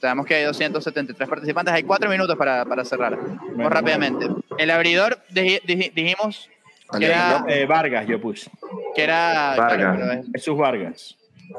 Sabemos 0.00 0.24
que 0.26 0.36
hay 0.36 0.44
273 0.44 1.28
participantes. 1.28 1.74
Hay 1.74 1.82
cuatro 1.82 2.08
minutos 2.08 2.36
para, 2.36 2.64
para 2.64 2.84
cerrar. 2.84 3.18
Vamos 3.18 3.72
rápidamente. 3.72 4.28
El 4.58 4.70
abridor 4.70 5.18
dij- 5.32 5.60
dij- 5.62 5.92
dijimos 5.92 6.48
que 6.90 6.96
Alianza 6.96 7.26
era, 7.28 7.38
López. 7.40 7.56
Eh, 7.56 7.66
Vargas, 7.66 8.06
yo 8.06 8.20
puse. 8.20 8.50
que 8.94 9.04
era 9.04 9.54
Vargas. 9.56 9.76
claro, 9.78 9.96
pero 9.98 10.12
es- 10.12 10.26
Jesús 10.32 10.58
Vargas. 10.58 11.16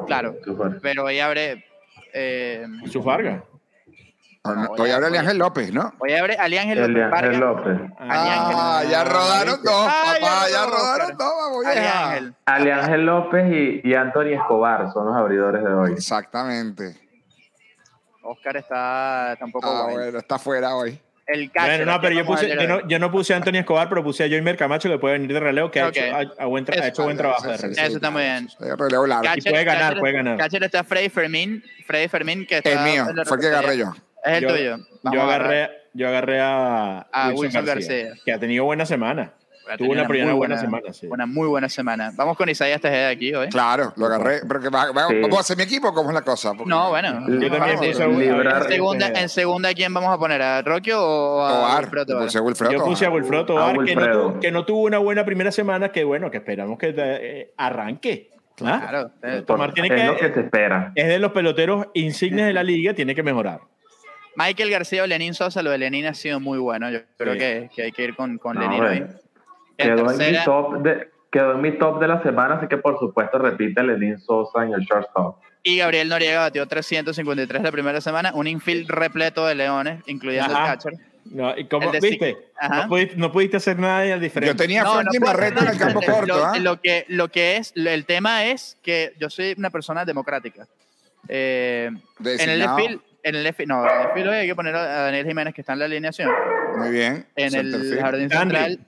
claro, 0.08 0.36
pero 0.82 1.04
hoy 1.06 1.20
abre 1.20 1.66
eh, 2.14 2.66
Jesús 2.82 3.04
Vargas. 3.04 3.44
Ah, 4.44 4.54
no, 4.56 4.64
no, 4.64 4.72
Hoy 4.72 4.92
oye. 4.92 5.18
Ángel 5.20 5.38
López, 5.38 5.72
¿no? 5.72 5.94
hoy 6.00 6.14
abre 6.14 6.36
Vargas. 6.36 6.58
Ángel 6.58 7.40
López. 7.40 7.80
Ah, 8.00 8.84
ya 8.90 9.04
rodaron 9.04 9.64
dos, 9.64 9.88
Ah, 9.88 10.16
ya 10.20 10.26
papá, 10.28 10.50
ya 10.50 10.66
rodaron 10.66 11.18
dos, 11.18 11.34
vamos. 11.38 11.66
Ali 12.46 12.70
Ángel 12.72 13.06
López 13.06 13.46
y, 13.54 13.88
y 13.88 13.94
Anthony 13.94 14.34
Escobar 14.34 14.92
son 14.92 15.06
los 15.08 15.16
abridores 15.16 15.64
de 15.64 15.72
hoy. 15.72 15.92
Exactamente. 15.94 16.98
Oscar 18.24 18.58
está 18.58 19.36
tampoco 19.40 19.68
Ah, 19.68 19.88
bueno, 19.92 20.18
está 20.20 20.40
fuera 20.40 20.76
hoy. 20.76 21.00
El 21.34 21.52
catcher. 21.52 21.78
Bueno, 21.78 21.92
no, 21.94 22.02
pero 22.02 22.16
yo, 22.16 22.26
puse, 22.26 22.50
yo, 22.50 22.68
no, 22.68 22.88
yo 22.88 23.00
no 23.00 23.12
puse 23.12 23.34
a 23.34 23.38
Antonio 23.38 23.62
Escobar, 23.62 23.88
pero 23.90 24.04
puse 24.04 24.24
a 24.24 24.28
Joymer 24.28 24.58
Camacho, 24.58 24.90
que 24.90 24.98
puede 24.98 25.14
venir 25.14 25.34
de 25.34 25.40
relevo, 25.40 25.72
que 25.72 25.80
ha, 25.82 25.90
hecho, 25.90 26.02
buen 26.48 26.66
tra- 26.66 26.76
ha 26.76 26.80
Eso, 26.80 26.88
hecho 26.88 27.04
buen 27.04 27.18
trabajo 27.18 27.48
de 27.50 27.58
relevo. 27.58 27.82
Eso 27.82 27.96
está 27.96 28.10
muy 28.12 28.24
bien. 28.24 28.48
Relevo 28.78 29.08
largo. 29.08 29.24
Catcher- 29.24 29.52
puede 29.52 29.64
ganar, 29.64 29.94
catcher- 29.94 30.00
puede 30.00 30.14
ganar. 30.14 30.38
Catcher 30.38 30.64
está 30.64 30.84
Freddy 30.84 31.10
Fermín. 31.10 31.64
Freddy 31.86 32.08
Fermín, 32.08 32.46
que 32.46 32.58
está. 32.58 32.72
El 32.72 32.92
mío, 32.92 33.06
fue 33.26 33.38
el 33.38 33.42
que 33.42 33.48
agarré 33.48 33.78
yo. 33.78 33.94
Es 34.24 34.34
el 34.38 34.42
Yo- 34.44 34.50
tuyo. 34.50 34.78
Vamos 35.04 35.16
Yo 35.18 35.22
agarré, 35.24 35.70
yo 35.94 36.08
agarré 36.08 36.40
a, 36.40 37.00
A 37.12 37.30
Wilson 37.34 37.66
García. 37.66 38.14
que 38.24 38.32
ha 38.34 38.40
tenido 38.40 38.66
buena 38.66 38.86
semana. 38.86 39.32
Tuvo 39.78 39.92
una 39.92 40.08
primera 40.08 40.32
muy 40.32 40.38
buena 40.38 40.58
semana, 40.58 40.94
sí. 40.94 41.08
Una 41.08 41.26
muy 41.26 41.48
buena 41.48 41.70
semana. 41.70 42.12
Vamos 42.16 42.38
con 42.38 42.50
Isaías 42.50 42.80
Tejeda 42.82 43.10
aquí 43.10 43.34
hoy. 43.34 43.50
Claro, 43.50 43.94
lo 43.96 44.06
agarré. 44.08 44.42
Pero 44.48 44.60
que 44.60 44.70
va- 44.70 44.92
va- 44.92 45.08
Sí. 45.08 45.20
¿Vamos 45.22 45.38
a 45.38 45.42
hacer 45.42 45.58
mi 45.58 45.64
equipo? 45.64 45.94
¿Cómo 45.94 46.10
es 46.10 46.14
la 46.16 46.22
cosa? 46.22 46.54
Porque- 46.54 46.70
No, 46.70 46.90
bueno. 46.90 47.26
Yo 47.28 47.52
también 47.52 47.78
Sí. 47.80 47.86
Librar- 48.04 48.56
a- 48.56 48.58
En 48.66 48.68
segunda, 48.70 49.08
en 49.10 49.30
segunda, 49.30 49.74
¿quién 49.74 49.94
vamos 49.94 50.14
a 50.14 50.18
poner? 50.18 50.42
¿A 50.42 50.62
Rocky 50.62 50.92
o 50.94 51.42
a. 51.42 51.78
Wilfredo 51.80 52.20
Yo 52.72 52.84
puse 52.86 53.06
a 53.06 53.10
Wilfredo 53.12 53.46
Tobar, 53.46 53.78
que, 53.86 53.96
no 53.96 54.40
que 54.40 54.52
no 54.52 54.66
tuvo 54.66 54.84
una 54.84 54.98
buena 54.98 55.26
primera 55.26 55.52
semana, 55.52 55.92
que 55.92 56.04
bueno, 56.04 56.30
que 56.32 56.38
esperamos 56.38 56.78
que 56.78 56.94
eh, 56.98 57.54
arranque. 57.58 58.30
¿Ah? 58.64 58.80
Claro. 58.90 59.12
eh, 59.24 59.44
Tomar 59.48 59.74
tiene 59.74 59.88
es 59.88 59.96
que- 60.02 60.08
lo 60.08 60.18
que 60.18 60.34
se 60.34 60.40
espera. 60.42 60.92
Es 60.96 61.08
de 61.08 61.18
los 61.18 61.32
peloteros 61.32 61.88
insignes 61.96 62.46
de 62.46 62.54
la 62.54 62.62
liga, 62.64 62.94
tiene 62.94 63.16
que 63.16 63.24
mejorar. 63.24 63.62
Michael 64.36 64.70
García 64.70 65.04
o 65.04 65.08
Lenín 65.08 65.34
Sosa, 65.34 65.62
lo 65.64 65.72
de 65.72 65.78
Lenín 65.80 66.06
ha 66.06 66.14
sido 66.14 66.40
muy 66.40 66.60
bueno. 66.60 66.90
Yo 66.92 67.00
creo 67.18 67.34
Sí. 67.34 67.40
que, 67.40 67.70
que 67.76 67.84
hay 67.84 67.92
que 67.92 68.04
ir 68.04 68.16
con, 68.16 68.38
con 68.38 68.56
No, 68.56 68.62
Lenín 68.62 68.84
hoy. 68.84 69.06
Quedó 69.82 70.12
en, 70.12 70.18
mi 70.18 70.44
top 70.44 70.78
de, 70.82 71.10
quedó 71.32 71.52
en 71.54 71.62
mi 71.62 71.72
top 71.78 72.00
de 72.00 72.08
la 72.08 72.22
semana, 72.24 72.56
así 72.56 72.68
que 72.68 72.78
por 72.78 73.00
supuesto 73.00 73.38
repite 73.38 73.84
Lenín 73.84 74.20
Sosa 74.20 74.64
en 74.64 74.74
el 74.74 74.82
shortstop. 74.82 75.38
y 75.64 75.78
Gabriel 75.78 76.10
Noriega 76.10 76.42
batió 76.42 76.68
353 76.68 77.62
la 77.62 77.72
primera 77.72 78.02
semana. 78.02 78.32
Un 78.34 78.48
infield 78.48 78.90
repleto 78.90 79.46
de 79.46 79.56
leones, 79.56 80.04
incluyendo 80.08 80.54
Ajá. 80.54 80.64
el 80.64 80.70
catcher. 80.72 80.94
No, 81.26 81.58
¿y 81.58 81.66
cómo, 81.66 81.92
¿Viste? 81.92 82.36
No 82.70 82.88
pudiste, 82.88 83.16
no 83.16 83.32
pudiste 83.32 83.58
hacer 83.58 83.80
nada 83.80 84.02
de 84.02 84.20
diferente. 84.20 84.54
Yo 84.54 84.58
tenía 84.58 84.82
a 84.82 84.86
No, 84.86 85.04
no 85.04 85.12
Barreto 85.20 85.62
en 85.62 85.68
el 85.68 85.78
campo 85.78 86.02
corto, 86.02 86.26
lo, 86.26 86.46
¿ah? 86.46 86.60
lo 86.60 86.82
que, 86.82 87.06
lo 87.08 87.30
que 87.30 87.58
es, 87.58 87.74
el 87.76 88.06
tema 88.06 88.46
es 88.46 88.78
que 88.82 89.14
yo 89.20 89.30
soy 89.30 89.54
una 89.58 89.70
persona 89.70 90.04
democrática. 90.04 90.68
Eh, 91.28 91.90
en 92.20 92.50
el 92.50 92.60
desfile, 92.60 93.00
en 93.24 93.36
el 93.36 93.44
desfile, 93.44 93.68
no, 93.68 93.86
en 93.86 93.92
el 93.92 94.04
desfile 94.08 94.36
hay 94.36 94.48
que 94.48 94.56
poner 94.56 94.76
a 94.76 95.04
Daniel 95.04 95.26
Jiménez 95.28 95.54
que 95.54 95.62
está 95.62 95.74
en 95.74 95.80
la 95.80 95.86
alineación. 95.86 96.30
Muy 96.78 96.90
bien. 96.90 97.26
En 97.36 97.56
el 97.56 98.00
jardín 98.00 98.30
central, 98.30 98.80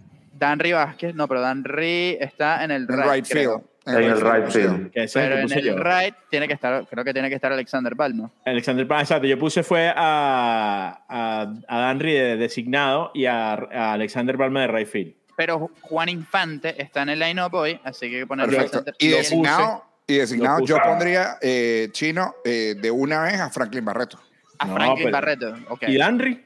Danry 0.43 0.71
Vázquez, 0.73 1.15
no, 1.15 1.27
pero 1.27 1.41
Danry 1.41 2.17
está 2.19 2.63
en 2.63 2.71
el 2.71 2.87
right 2.87 3.27
creo. 3.27 3.59
field. 3.59 3.63
En 3.85 4.03
el 4.03 4.21
right 4.21 4.47
field. 4.49 4.91
Que 4.91 5.03
ese 5.03 5.19
es 5.19 5.25
el 5.25 5.29
Pero 5.33 5.47
que 5.47 5.53
en 5.53 5.59
el 5.59 5.65
yo. 5.65 5.83
right 5.83 6.15
tiene 6.29 6.47
que 6.47 6.53
estar, 6.53 6.87
creo 6.87 7.03
que 7.03 7.11
tiene 7.13 7.27
que 7.29 7.35
estar 7.35 7.51
Alexander 7.51 7.93
Palma. 7.97 8.31
Alexander 8.45 8.87
Palma, 8.87 9.01
exacto. 9.01 9.27
Yo 9.27 9.37
puse 9.37 9.61
fue 9.61 9.89
a, 9.93 11.03
a, 11.09 11.53
a 11.67 11.79
Danry 11.79 12.13
de 12.13 12.37
designado 12.37 13.11
y 13.13 13.25
a, 13.25 13.53
a 13.53 13.93
Alexander 13.93 14.37
Palma 14.37 14.61
de 14.61 14.67
right 14.67 14.87
field. 14.87 15.15
Pero 15.35 15.69
Juan 15.81 16.07
Infante 16.09 16.81
está 16.81 17.01
en 17.01 17.09
el 17.09 17.19
line-up 17.19 17.53
hoy, 17.55 17.79
así 17.83 18.07
que 18.09 18.15
hay 18.15 18.21
que 18.21 18.27
poner. 18.27 18.47
Alexander 18.47 18.93
Y 18.99 19.07
Palma. 19.09 19.17
designado, 19.17 19.85
y 20.07 20.17
designado 20.17 20.59
yo 20.65 20.77
pondría 20.81 21.37
eh, 21.41 21.89
chino 21.91 22.35
eh, 22.45 22.75
de 22.79 22.89
una 22.91 23.23
vez 23.23 23.39
a 23.41 23.49
Franklin 23.49 23.83
Barreto. 23.83 24.17
a 24.59 24.65
No, 24.67 24.75
Franklin 24.75 25.05
pero- 25.07 25.11
Barreto. 25.17 25.55
ok. 25.69 25.83
¿Y 25.87 25.97
Danry? 25.97 26.45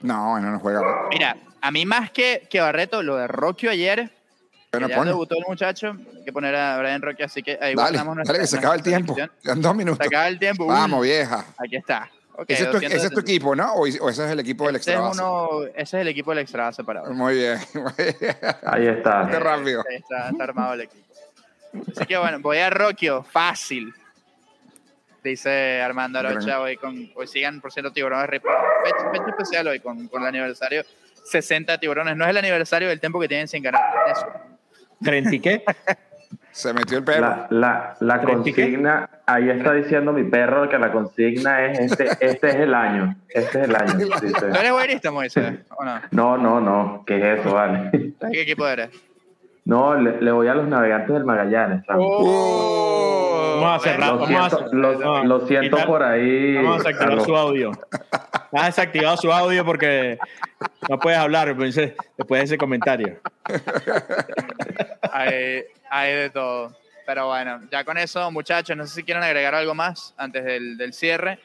No, 0.00 0.30
bueno, 0.30 0.50
no 0.52 0.58
juega. 0.58 0.80
Mira, 1.10 1.36
a 1.62 1.70
mí 1.70 1.86
más 1.86 2.10
que, 2.10 2.46
que 2.50 2.60
Barreto, 2.60 3.02
lo 3.02 3.16
de 3.16 3.28
Rocky 3.28 3.68
ayer, 3.68 4.10
Bueno, 4.72 4.88
ya 4.88 5.04
debutó 5.04 5.36
el 5.36 5.44
muchacho, 5.48 5.96
hay 6.16 6.24
que 6.24 6.32
poner 6.32 6.54
a 6.56 6.76
Brian 6.78 7.00
Rocky, 7.00 7.22
así 7.22 7.42
que 7.42 7.52
ahí 7.52 7.74
Dale, 7.74 7.74
guardamos 7.74 8.18
dale, 8.26 8.40
que 8.40 8.46
se 8.48 8.58
acaba 8.58 8.74
el 8.74 8.82
tiempo. 8.82 9.14
Quedan 9.14 9.62
dos 9.62 9.74
minutos. 9.76 9.98
Se 10.00 10.08
acaba 10.08 10.28
el 10.28 10.38
tiempo. 10.38 10.64
Uy, 10.64 10.70
Vamos, 10.70 11.02
vieja. 11.02 11.46
Aquí 11.56 11.76
está. 11.76 12.10
Ok, 12.34 12.46
ese, 12.48 12.64
es 12.64 12.70
tu, 12.70 12.72
200 12.74 12.96
ese 12.96 13.06
es 13.06 13.12
tu 13.12 13.20
equipo, 13.20 13.54
¿no? 13.54 13.74
O, 13.74 13.82
o 13.82 13.86
ese 13.86 14.24
es 14.24 14.30
el 14.30 14.40
equipo 14.40 14.66
del 14.66 14.76
Ese 14.76 14.90
es, 14.90 14.96
extra 14.96 15.08
base? 15.08 15.22
uno, 15.22 15.66
ese 15.66 15.82
es 15.82 15.94
el 15.94 16.08
equipo 16.08 16.30
del 16.32 16.38
extra 16.40 16.64
base 16.64 16.76
separado. 16.76 17.10
Muy 17.14 17.34
bien. 17.34 17.58
Ahí 18.64 18.86
está. 18.86 19.28
Qué 19.30 19.38
rápido. 19.38 19.84
Ahí 19.88 19.96
Está, 19.96 20.30
está 20.30 20.44
armado 20.44 20.74
el 20.74 20.80
equipo. 20.80 21.14
Así 21.94 22.06
que 22.06 22.16
bueno, 22.18 22.40
voy 22.40 22.58
a 22.58 22.70
Rockio, 22.70 23.22
fácil. 23.22 23.94
Dice 25.22 25.80
Armando 25.80 26.18
Arocha 26.18 26.60
hoy 26.60 26.76
con 26.76 27.08
hoy 27.14 27.28
sigan 27.28 27.60
por 27.60 27.72
cierto 27.72 27.92
tiburones 27.92 28.28
fecha 28.28 29.28
especial 29.28 29.68
hoy 29.68 29.78
con, 29.78 30.08
con 30.08 30.22
el 30.22 30.28
aniversario 30.28 30.82
60 31.24 31.78
tiburones. 31.78 32.16
No 32.16 32.24
es 32.24 32.30
el 32.30 32.36
aniversario 32.38 32.88
del 32.88 33.00
tiempo 33.00 33.20
que 33.20 33.28
tienen 33.28 33.48
sin 33.48 33.62
ganar. 33.62 33.82
Eso. 34.10 34.26
¿30 35.02 35.32
y 35.34 35.40
qué? 35.40 35.64
Se 36.50 36.72
metió 36.74 36.98
el 36.98 37.04
perro. 37.04 37.20
La, 37.20 37.46
la, 37.50 37.96
la 38.00 38.20
¿Treinta 38.20 38.48
y 38.48 38.52
qué? 38.52 38.62
consigna, 38.64 39.08
ahí 39.26 39.48
está 39.48 39.72
diciendo 39.72 40.12
mi 40.12 40.24
perro 40.24 40.68
que 40.68 40.78
la 40.78 40.92
consigna 40.92 41.64
es 41.66 41.78
este, 41.78 42.08
este 42.20 42.48
es 42.48 42.54
el 42.56 42.74
año. 42.74 43.16
Este 43.28 43.60
es 43.62 43.68
el 43.68 43.74
año. 43.74 43.94
dice. 44.22 44.48
¿Tú 44.50 44.58
eres 44.58 44.72
buenista, 44.72 45.10
Moisés? 45.10 45.54
¿O 45.78 45.84
no? 45.84 46.00
No, 46.10 46.36
no, 46.38 46.60
no. 46.60 47.04
¿Qué 47.06 47.16
es 47.16 47.40
eso, 47.40 47.54
vale? 47.54 47.90
¿De 47.92 48.14
qué 48.32 48.42
equipo 48.42 48.66
eres? 48.68 48.90
No, 49.64 49.94
le, 49.94 50.20
le 50.20 50.30
voy 50.32 50.48
a 50.48 50.54
los 50.54 50.68
navegantes 50.68 51.14
del 51.14 51.24
Magallanes. 51.24 51.84
¿sabes? 51.86 52.04
Oh, 52.06 53.60
Vamos 53.62 53.86
a 53.86 53.88
cerrar, 53.90 54.08
Lo 54.12 54.18
vamos 54.18 54.30
a 54.30 54.50
siento, 54.56 54.74
lo, 54.76 54.98
no, 54.98 55.24
lo 55.24 55.46
siento 55.46 55.76
quitar- 55.76 55.86
por 55.86 56.02
ahí. 56.02 56.56
Vamos 56.56 56.84
a 56.86 56.92
Carlos. 56.92 57.24
su 57.24 57.36
audio. 57.36 57.70
Has 58.52 58.66
desactivado 58.76 59.16
su 59.16 59.32
audio 59.32 59.64
porque 59.64 60.18
no 60.88 60.98
puedes 60.98 61.18
hablar 61.18 61.54
pues, 61.56 61.74
después 61.74 62.40
de 62.40 62.44
ese 62.44 62.58
comentario. 62.58 63.20
hay, 65.12 65.64
hay 65.90 66.12
de 66.14 66.30
todo. 66.30 66.74
Pero 67.04 67.26
bueno, 67.26 67.60
ya 67.70 67.84
con 67.84 67.98
eso, 67.98 68.30
muchachos, 68.30 68.76
no 68.76 68.86
sé 68.86 68.94
si 68.96 69.02
quieren 69.02 69.22
agregar 69.22 69.54
algo 69.54 69.74
más 69.74 70.14
antes 70.16 70.44
del, 70.44 70.76
del 70.76 70.92
cierre. 70.92 71.38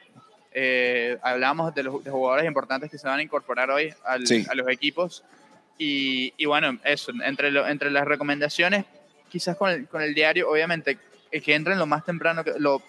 Eh, 0.52 1.17
hablamos 1.21 1.73
de 1.76 1.84
los 1.84 2.04
de 2.04 2.12
jugadores 2.12 2.45
importantes 2.45 2.89
que 2.89 2.97
se 2.97 3.08
van 3.08 3.19
a 3.19 3.23
incorporar 3.23 3.69
hoy 3.71 3.93
al- 4.06 4.26
Sí. 4.26 4.45
a 4.50 4.56
los 4.56 4.67
equipos. 4.69 5.23
Y, 5.78 6.34
y 6.38 6.45
bueno, 6.45 6.78
eso, 6.84 7.12
entre, 7.23 7.52
lo- 7.52 7.67
entre 7.67 7.91
las 7.91 8.06
recomendaciones, 8.06 8.86
quizás 9.30 9.56
con 9.58 9.69
el, 9.69 9.88
con 9.88 10.02
el 10.02 10.13
diario, 10.13 10.50
obviamente, 10.50 10.97
que 11.32 11.54
entren 11.56 11.78
lo 11.78 11.86
más 11.86 12.06
temprano, 12.06 12.43
que, 12.43 12.54
lo 12.58 12.82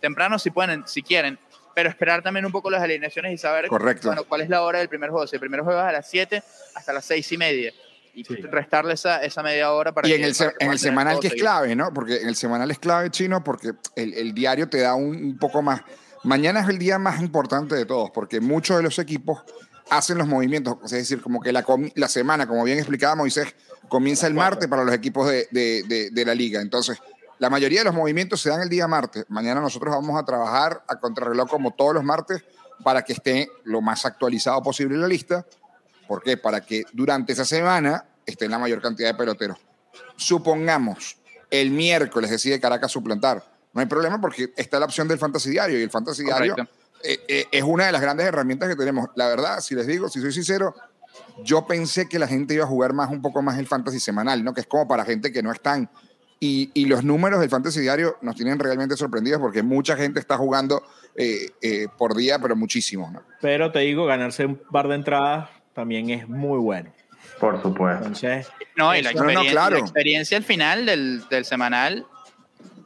temprano 0.00 0.38
si 0.38 0.50
pueden, 0.50 0.86
si 0.86 1.02
quieren, 1.02 1.38
pero 1.74 1.88
esperar 1.88 2.22
también 2.22 2.44
un 2.46 2.52
poco 2.52 2.70
las 2.70 2.82
alineaciones 2.82 3.32
y 3.32 3.38
saber 3.38 3.68
Correcto. 3.68 4.08
bueno, 4.08 4.24
cuál 4.24 4.40
es 4.42 4.48
la 4.48 4.62
hora 4.62 4.78
del 4.78 4.88
primer 4.88 5.10
juego. 5.10 5.26
Si 5.26 5.36
el 5.36 5.40
primer 5.40 5.60
juego 5.60 5.80
es 5.80 5.86
a 5.86 5.92
las 5.92 6.08
7 6.08 6.42
hasta 6.74 6.92
las 6.92 7.04
6 7.04 7.32
y 7.32 7.38
media. 7.38 7.72
Y 8.14 8.24
Sí. 8.24 8.34
restarle 8.36 8.92
esa, 8.92 9.22
esa 9.22 9.42
media 9.42 9.72
hora 9.72 9.92
para 9.92 10.06
Y 10.06 10.10
que- 10.10 10.16
en 10.18 10.24
el, 10.24 10.34
se- 10.34 10.52
en 10.58 10.70
el 10.70 10.78
semanal 10.78 11.18
que 11.18 11.28
es 11.28 11.30
seguido. 11.32 11.44
clave, 11.46 11.74
¿no? 11.74 11.94
Porque 11.94 12.16
en 12.20 12.28
el 12.28 12.36
semanal 12.36 12.70
es 12.70 12.78
clave 12.78 13.10
chino 13.10 13.42
porque 13.42 13.72
el, 13.96 14.12
el 14.14 14.34
diario 14.34 14.68
te 14.68 14.80
da 14.80 14.94
un, 14.94 15.16
un 15.16 15.38
poco 15.38 15.62
más. 15.62 15.80
Mañana 16.22 16.60
es 16.60 16.68
el 16.68 16.78
día 16.78 16.98
más 16.98 17.20
importante 17.22 17.74
de 17.74 17.86
todos 17.86 18.10
porque 18.10 18.40
muchos 18.40 18.76
de 18.76 18.82
los 18.82 18.98
equipos 18.98 19.42
hacen 19.88 20.18
los 20.18 20.28
movimientos. 20.28 20.76
Es 20.84 20.90
decir, 20.90 21.22
como 21.22 21.40
que 21.40 21.52
la, 21.52 21.64
la 21.94 22.08
semana, 22.08 22.46
como 22.46 22.64
bien 22.64 22.78
explicaba 22.78 23.14
Moisés, 23.16 23.54
comienza 23.88 24.26
el 24.26 24.34
martes 24.34 24.68
para 24.68 24.84
los 24.84 24.94
equipos 24.94 25.28
de, 25.28 25.48
de- 25.50 25.82
de- 25.88 26.10
de 26.10 26.24
la 26.26 26.34
liga. 26.34 26.60
Entonces, 26.60 26.98
la 27.42 27.50
mayoría 27.50 27.80
de 27.80 27.86
los 27.86 27.94
movimientos 27.94 28.40
se 28.40 28.50
dan 28.50 28.60
el 28.62 28.68
día 28.68 28.86
martes. 28.86 29.24
Mañana 29.28 29.60
nosotros 29.60 29.92
vamos 29.92 30.16
a 30.16 30.24
trabajar 30.24 30.84
a 30.86 31.00
contrarreloj 31.00 31.50
como 31.50 31.72
todos 31.72 31.92
los 31.92 32.04
martes 32.04 32.44
para 32.84 33.02
que 33.02 33.14
esté 33.14 33.50
lo 33.64 33.80
más 33.80 34.06
actualizado 34.06 34.62
posible 34.62 34.96
la 34.96 35.08
lista. 35.08 35.44
¿Por 36.06 36.22
qué? 36.22 36.36
Para 36.36 36.60
que 36.60 36.84
durante 36.92 37.32
esa 37.32 37.44
semana 37.44 38.04
esté 38.24 38.48
la 38.48 38.60
mayor 38.60 38.80
cantidad 38.80 39.08
de 39.08 39.14
peloteros. 39.16 39.58
Supongamos 40.14 41.16
el 41.50 41.72
miércoles 41.72 42.30
decide 42.30 42.60
Caracas 42.60 42.92
suplantar. 42.92 43.42
No 43.72 43.80
hay 43.80 43.88
problema 43.88 44.20
porque 44.20 44.52
está 44.56 44.78
la 44.78 44.86
opción 44.86 45.08
del 45.08 45.18
Fantasy 45.18 45.50
Diario 45.50 45.80
y 45.80 45.82
el 45.82 45.90
Fantasy 45.90 46.22
Diario 46.22 46.54
eh, 47.02 47.24
eh, 47.26 47.46
es 47.50 47.64
una 47.64 47.86
de 47.86 47.92
las 47.92 48.02
grandes 48.02 48.24
herramientas 48.24 48.68
que 48.68 48.76
tenemos. 48.76 49.08
La 49.16 49.26
verdad, 49.26 49.58
si 49.58 49.74
les 49.74 49.88
digo, 49.88 50.08
si 50.08 50.20
soy 50.20 50.32
sincero, 50.32 50.76
yo 51.42 51.66
pensé 51.66 52.08
que 52.08 52.20
la 52.20 52.28
gente 52.28 52.54
iba 52.54 52.62
a 52.62 52.68
jugar 52.68 52.92
más, 52.92 53.10
un 53.10 53.20
poco 53.20 53.42
más 53.42 53.58
el 53.58 53.66
Fantasy 53.66 53.98
semanal, 53.98 54.44
¿no? 54.44 54.54
Que 54.54 54.60
es 54.60 54.68
como 54.68 54.86
para 54.86 55.04
gente 55.04 55.32
que 55.32 55.42
no 55.42 55.50
están. 55.50 55.90
Y, 56.44 56.72
y 56.74 56.86
los 56.86 57.04
números 57.04 57.38
del 57.38 57.48
Fantasy 57.48 57.80
Diario 57.82 58.16
nos 58.20 58.34
tienen 58.34 58.58
realmente 58.58 58.96
sorprendidos 58.96 59.40
porque 59.40 59.62
mucha 59.62 59.94
gente 59.96 60.18
está 60.18 60.36
jugando 60.36 60.82
eh, 61.14 61.50
eh, 61.62 61.86
por 61.96 62.16
día, 62.16 62.40
pero 62.40 62.56
muchísimo, 62.56 63.08
¿no? 63.12 63.22
Pero 63.40 63.70
te 63.70 63.78
digo, 63.78 64.06
ganarse 64.06 64.44
un 64.46 64.56
par 64.56 64.88
de 64.88 64.96
entradas 64.96 65.48
también 65.72 66.10
es 66.10 66.28
muy 66.28 66.58
bueno. 66.58 66.90
Por 67.38 67.62
supuesto. 67.62 67.98
Entonces, 68.06 68.48
No, 68.76 68.92
y 68.92 69.02
la 69.02 69.12
No, 69.12 69.20
no, 69.20 69.30
experiencia, 69.30 69.52
claro. 69.52 69.74
la 69.76 69.80
experiencia 69.82 70.36
al 70.36 70.42
final 70.42 70.84
del, 70.84 71.22
del 71.28 71.44
semanal, 71.44 72.06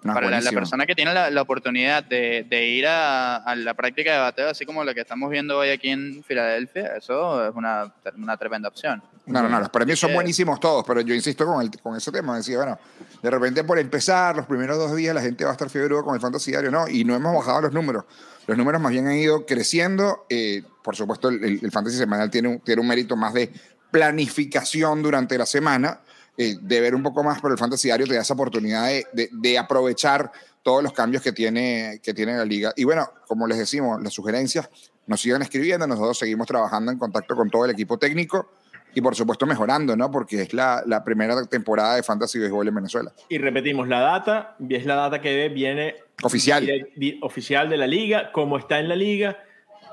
No, 0.07 0.15
para 0.15 0.41
la, 0.41 0.51
persona 0.53 0.87
que 0.87 0.95
tiene 0.95 1.13
la, 1.13 1.31
la 1.31 1.43
oportunidad 1.43 2.03
de, 2.05 2.47
de 2.49 2.67
ir 2.67 2.87
a, 2.87 3.37
a 3.37 3.55
la 3.57 3.75
práctica 3.75 4.13
de 4.13 4.19
bateo, 4.19 4.49
así 4.51 4.65
como 4.65 4.85
lo 4.85 4.95
que 4.95 5.01
estamos 5.01 5.29
viendo 5.31 5.59
hoy 5.59 5.71
aquí 5.71 5.91
en 5.91 6.23
Filadelfia, 6.25 6.97
eso 6.97 7.49
es 7.49 7.55
una, 7.55 7.93
una 8.17 8.37
tremenda 8.37 8.69
opción. 8.69 9.03
No, 9.27 9.43
no, 9.43 9.49
no, 9.49 9.59
los 9.59 9.71
premios 9.71 9.99
son 9.99 10.15
buenísimos 10.15 10.61
todos, 10.61 10.85
pero 10.87 11.01
yo 11.01 11.13
insisto 11.15 11.45
con, 11.45 11.61
el, 11.61 11.71
con 11.81 11.97
ese 11.97 12.13
tema. 12.13 12.37
Decía, 12.37 12.59
bueno, 12.59 12.79
de 13.23 13.31
repente 13.31 13.65
por 13.65 13.79
empezar, 13.79 14.37
los 14.37 14.47
primeros 14.47 14.79
dos 14.79 14.95
días 14.95 15.15
la 15.15 15.21
gente 15.21 15.45
va 15.45 15.51
a 15.51 15.53
estar 15.55 15.69
fiebre 15.69 15.97
con 16.05 16.15
el 16.15 16.21
Fantasy 16.21 16.53
Diario, 16.53 16.71
¿no? 16.71 16.87
Y 16.89 17.05
no 17.05 17.15
hemos 17.17 17.35
bajado 17.35 17.63
los 17.63 17.73
números. 17.73 18.05
Los 18.47 18.57
números 18.57 18.81
más 18.81 18.93
bien 18.93 19.09
han 19.09 19.17
ido 19.17 19.45
creciendo. 19.45 20.27
Eh, 20.31 20.63
por 20.85 20.95
supuesto, 20.95 21.29
el, 21.29 21.43
el- 21.43 21.61
el 21.65 21.71
Fantasy 21.73 21.97
Semanal 21.97 22.31
tiene 22.31 22.47
un, 22.49 22.61
tiene 22.61 22.81
un 22.81 22.87
mérito 22.87 23.17
más 23.17 23.35
de 23.35 23.51
planificación 23.91 25.03
durante 25.03 25.37
la 25.37 25.47
semana, 25.47 26.01
eh, 26.39 26.55
de 26.61 26.81
ver 26.81 26.95
un 26.95 27.03
poco 27.03 27.23
más, 27.25 27.41
pero 27.41 27.53
el 27.55 27.59
Fantasy 27.59 27.89
Diario 27.89 28.07
te 28.07 28.15
da 28.15 28.23
esa 28.23 28.35
oportunidad 28.35 28.87
de, 28.89 29.07
de- 29.13 29.29
de 29.33 29.59
aprovechar 29.59 30.31
todos 30.63 30.83
los 30.83 30.93
cambios 30.93 31.23
que 31.23 31.33
tiene, 31.33 32.01
que 32.03 32.13
tiene 32.13 32.37
la 32.37 32.45
liga. 32.45 32.73
Y 32.77 32.85
bueno, 32.85 33.09
como 33.27 33.47
les 33.47 33.59
decimos, 33.59 34.03
las 34.03 34.13
sugerencias 34.13 34.69
nos 35.07 35.21
sigan 35.21 35.41
escribiendo, 35.43 35.87
nosotros 35.87 36.19
seguimos 36.19 36.47
trabajando 36.49 36.91
en 36.91 36.99
contacto 36.99 37.37
con 37.37 37.49
todo 37.49 37.65
el 37.65 37.71
equipo 37.71 37.97
técnico 37.99 38.51
y 38.93 39.01
por 39.01 39.15
supuesto 39.15 39.47
mejorando, 39.47 39.95
¿no? 39.97 40.11
Porque 40.11 40.43
es 40.43 40.53
la, 40.55 40.83
la 40.87 41.05
primera 41.05 41.45
temporada 41.47 41.95
de 41.97 42.03
Fantasy 42.03 42.39
Baseball 42.41 42.67
en 42.67 42.75
Venezuela. 42.75 43.13
y 43.29 43.39
repetimos, 43.39 43.87
la 43.89 44.01
data, 44.01 44.57
es 44.69 44.85
la 44.87 44.97
data 44.97 45.21
que 45.21 45.49
viene 45.51 45.95
Oficial. 46.23 46.67
di- 46.97 47.19
oficial 47.23 47.69
de 47.71 47.77
la 47.77 47.87
liga, 47.87 48.33
cómo 48.33 48.59
está 48.59 48.81
en 48.81 48.89
la 48.89 48.97
liga. 48.97 49.37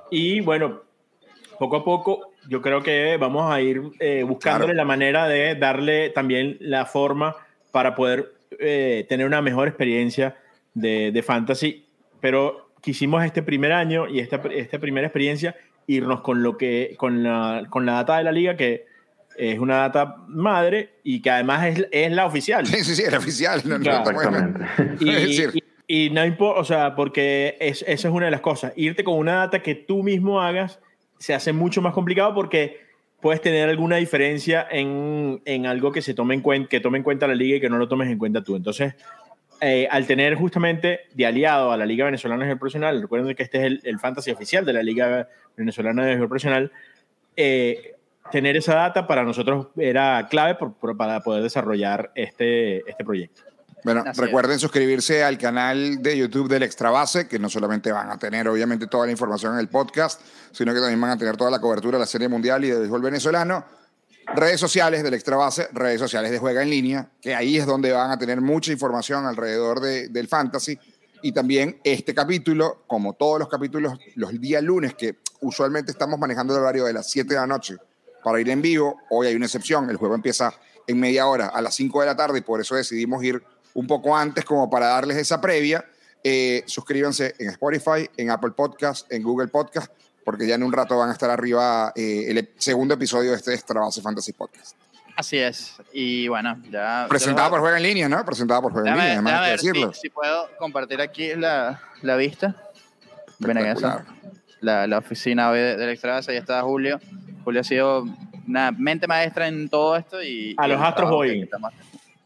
Y 0.09 0.39
bueno, 0.41 0.81
poco 1.59 1.75
a 1.77 1.83
poco 1.83 2.32
yo 2.49 2.61
creo 2.61 2.81
que 2.83 3.17
vamos 3.17 3.51
a 3.51 3.61
ir 3.61 3.81
eh, 3.99 4.23
buscándole 4.23 4.73
Claro. 4.73 4.77
la 4.77 4.85
manera 4.85 5.27
de 5.27 5.55
darle 5.55 6.09
también 6.09 6.57
la 6.59 6.85
forma 6.85 7.35
para 7.71 7.95
poder 7.95 8.33
eh, 8.59 9.05
tener 9.09 9.25
una 9.25 9.41
mejor 9.41 9.67
experiencia 9.67 10.35
de, 10.73 11.11
de 11.11 11.23
fantasy. 11.23 11.85
Pero 12.19 12.69
quisimos 12.81 13.23
este 13.25 13.41
primer 13.43 13.71
año 13.73 14.07
y 14.07 14.19
esta, 14.19 14.41
esta 14.53 14.79
primera 14.79 15.07
experiencia 15.07 15.55
irnos 15.87 16.21
con, 16.21 16.41
lo 16.43 16.57
que, 16.57 16.95
con, 16.97 17.23
la, 17.23 17.63
con 17.69 17.85
la 17.85 17.93
data 17.93 18.17
de 18.17 18.23
la 18.23 18.31
liga, 18.31 18.55
que 18.55 18.85
es 19.37 19.57
una 19.59 19.77
data 19.77 20.17
madre 20.27 20.91
y 21.03 21.21
que 21.21 21.29
además 21.31 21.65
es, 21.65 21.87
es 21.91 22.11
la 22.11 22.25
oficial. 22.25 22.65
Sí, 22.67 22.83
sí, 22.83 22.95
sí, 22.95 23.03
el 23.03 23.15
oficial. 23.15 23.61
No, 23.65 23.77
no, 23.77 23.83
Claro, 23.83 24.09
Exactamente. 24.11 24.65
Y, 24.99 25.09
Es 25.09 25.21
decir- 25.27 25.49
y- 25.55 25.63
y 25.85 26.09
no 26.11 26.25
importa, 26.25 26.61
o 26.61 26.63
sea, 26.63 26.95
porque 26.95 27.57
es, 27.59 27.81
esa 27.87 28.07
es 28.07 28.13
una 28.13 28.25
de 28.25 28.31
las 28.31 28.39
cosas. 28.41 28.71
Irte 28.77 29.03
con 29.03 29.15
una 29.17 29.35
data 29.35 29.61
que 29.61 29.75
tú 29.75 30.01
mismo 30.01 30.41
hagas 30.41 30.79
se 31.23 31.33
hace 31.33 31.53
mucho 31.53 31.81
más 31.81 31.93
complicado 31.93 32.33
porque 32.33 32.81
puedes 33.21 33.39
tener 33.39 33.69
alguna 33.69 33.95
diferencia 33.95 34.67
en, 34.69 35.41
en 35.45 35.65
algo 35.65 35.93
que 35.93 36.01
se 36.01 36.13
tome 36.13 36.33
en 36.33 36.41
cuenta, 36.41 36.67
que 36.67 36.81
tome 36.81 36.97
en 36.97 37.03
cuenta 37.05 37.27
la 37.27 37.33
liga 37.33 37.55
y 37.55 37.61
que 37.61 37.69
no 37.69 37.77
lo 37.77 37.87
tomes 37.87 38.09
en 38.09 38.17
cuenta 38.17 38.43
tú. 38.43 38.57
Entonces, 38.57 38.93
eh, 39.61 39.87
al 39.89 40.05
tener 40.05 40.35
justamente 40.35 40.99
de 41.13 41.25
aliado 41.25 41.71
a 41.71 41.77
la 41.77 41.85
Liga 41.85 42.03
Venezolana 42.03 42.41
de 42.41 42.47
Béisbol 42.47 42.59
Profesional, 42.59 43.01
recuerden 43.01 43.33
que 43.37 43.43
este 43.43 43.59
es 43.59 43.63
el, 43.63 43.81
el 43.85 43.99
fantasy 43.99 44.31
oficial 44.31 44.65
de 44.65 44.73
la 44.73 44.83
Liga 44.83 45.29
Venezolana 45.55 46.01
de 46.01 46.09
Béisbol 46.09 46.27
Profesional, 46.27 46.71
eh, 47.37 47.95
tener 48.29 48.57
esa 48.57 48.75
data 48.75 49.07
para 49.07 49.23
nosotros 49.23 49.67
era 49.77 50.27
clave 50.29 50.57
para 50.97 51.21
poder 51.21 51.41
desarrollar 51.41 52.11
este, 52.15 52.79
este 52.79 53.05
proyecto. 53.05 53.43
Bueno, 53.83 54.03
recuerden 54.15 54.59
suscribirse 54.59 55.23
al 55.23 55.37
canal 55.37 56.01
de 56.01 56.17
YouTube 56.17 56.47
del 56.47 56.63
Extra 56.63 56.89
Base, 56.89 57.27
que 57.27 57.37
no 57.37 57.49
solamente 57.49 57.91
van 57.91 58.09
a 58.09 58.17
tener 58.17 58.47
obviamente 58.47 58.87
toda 58.87 59.05
la 59.05 59.11
información 59.11 59.53
en 59.53 59.59
el 59.59 59.67
podcast, 59.67 60.21
sino 60.51 60.73
que 60.73 60.79
también 60.79 61.01
van 61.01 61.11
a 61.11 61.17
tener 61.17 61.35
toda 61.35 61.51
la 61.51 61.59
cobertura 61.59 61.97
de 61.97 62.01
la 62.01 62.05
Serie 62.05 62.27
Mundial 62.29 62.63
y 62.63 62.69
del 62.69 62.79
béisbol 62.79 63.01
venezolano. 63.01 63.65
redes 64.35 64.57
sociales 64.57 65.03
del 65.03 65.13
Extra 65.15 65.35
Base, 65.35 65.67
redes 65.73 65.99
sociales 65.99 66.31
de 66.31 66.39
Juega 66.39 66.63
en 66.63 66.69
Línea, 66.69 67.09
que 67.21 67.35
ahí 67.35 67.57
es 67.57 67.65
donde 67.65 67.91
van 67.91 68.09
a 68.09 68.17
tener 68.17 68.39
mucha 68.39 68.71
información 68.71 69.25
alrededor 69.25 69.81
de- 69.81 70.07
del 70.07 70.29
fantasy. 70.29 70.79
Y 71.21 71.33
también 71.33 71.77
este 71.83 72.13
capítulo, 72.13 72.83
como 72.87 73.13
todos 73.15 73.37
los 73.37 73.49
capítulos, 73.49 73.99
los 74.15 74.39
días 74.39 74.63
lunes, 74.63 74.93
que 74.93 75.17
usualmente 75.41 75.91
estamos 75.91 76.17
manejando 76.17 76.55
el 76.55 76.61
horario 76.61 76.85
de 76.85 76.93
las 76.93 77.09
7 77.11 77.33
de 77.33 77.39
la 77.41 77.47
noche 77.47 77.75
para 78.23 78.39
ir 78.39 78.49
en 78.49 78.61
vivo, 78.61 78.97
hoy 79.09 79.27
hay 79.27 79.35
una 79.35 79.45
excepción, 79.45 79.89
el 79.89 79.97
juego 79.97 80.15
empieza 80.15 80.53
en 80.87 80.99
media 81.01 81.27
hora 81.27 81.47
a 81.47 81.61
las 81.61 81.75
5 81.75 81.99
de 81.99 82.05
la 82.07 82.15
tarde 82.15 82.39
y 82.39 82.41
por 82.43 82.61
eso 82.61 82.75
decidimos 82.75 83.21
ir 83.25 83.43
un 83.75 83.87
poco 83.87 84.15
antes 84.15 84.45
como 84.45 84.69
para 84.69 84.87
darles 84.87 85.17
esa 85.17 85.39
previa. 85.41 85.83
Eh, 86.23 86.63
suscríbanse 86.65 87.35
en 87.39 87.49
Spotify, 87.49 88.09
en 88.17 88.31
Apple 88.31 88.51
Podcast, 88.51 89.11
en 89.11 89.23
Google 89.23 89.47
Podcast, 89.49 89.91
porque 90.23 90.47
ya 90.47 90.55
en 90.55 90.63
un 90.63 90.71
rato 90.71 90.97
van 90.97 91.09
a 91.09 91.13
estar 91.13 91.29
arriba 91.29 91.91
eh, 91.95 92.25
el 92.29 92.49
segundo 92.57 92.93
episodio 92.93 93.31
de 93.31 93.37
este 93.37 93.53
Extra 93.53 93.81
Base 93.81 94.01
Fantasy 94.01 94.31
Podcast. 94.33 94.75
Así 95.15 95.37
es. 95.37 95.75
Y 95.91 96.27
bueno, 96.27 96.59
ya. 96.71 97.05
Presentado 97.09 97.49
por 97.51 97.59
Juega 97.59 97.77
en 97.77 97.83
Línea, 97.83 98.09
¿no? 98.09 98.23
Presentado 98.25 98.61
por 98.61 98.71
Juega 98.71 98.89
en 98.91 98.95
Línea, 98.97 99.11
además 99.13 99.33
hay 99.33 99.45
que 99.45 99.51
decirlo. 99.51 99.93
si, 99.93 99.99
si 100.01 100.09
puedo 100.09 100.49
compartir 100.57 101.01
aquí 101.01 101.35
la, 101.35 101.81
la 102.01 102.15
vista. 102.15 102.55
Ven 103.39 103.57
acá, 103.57 104.05
la, 104.61 104.87
la 104.87 104.97
oficina 104.99 105.49
hoy 105.49 105.59
de- 105.59 105.75
del 105.75 105.89
Extra 105.89 106.13
Base, 106.13 106.31
ahí 106.31 106.37
está 106.37 106.61
Julio. 106.61 106.99
Julio 107.43 107.59
ha 107.61 107.63
sido 107.65 108.05
una 108.47 108.71
mente 108.71 109.05
maestra 109.07 109.47
en 109.49 109.67
todo 109.69 109.97
esto 109.97 110.23
y... 110.23 110.55
A 110.57 110.67
y 110.67 110.71
los 110.71 110.81
Astros 110.81 111.11
haciendo. 111.11 111.57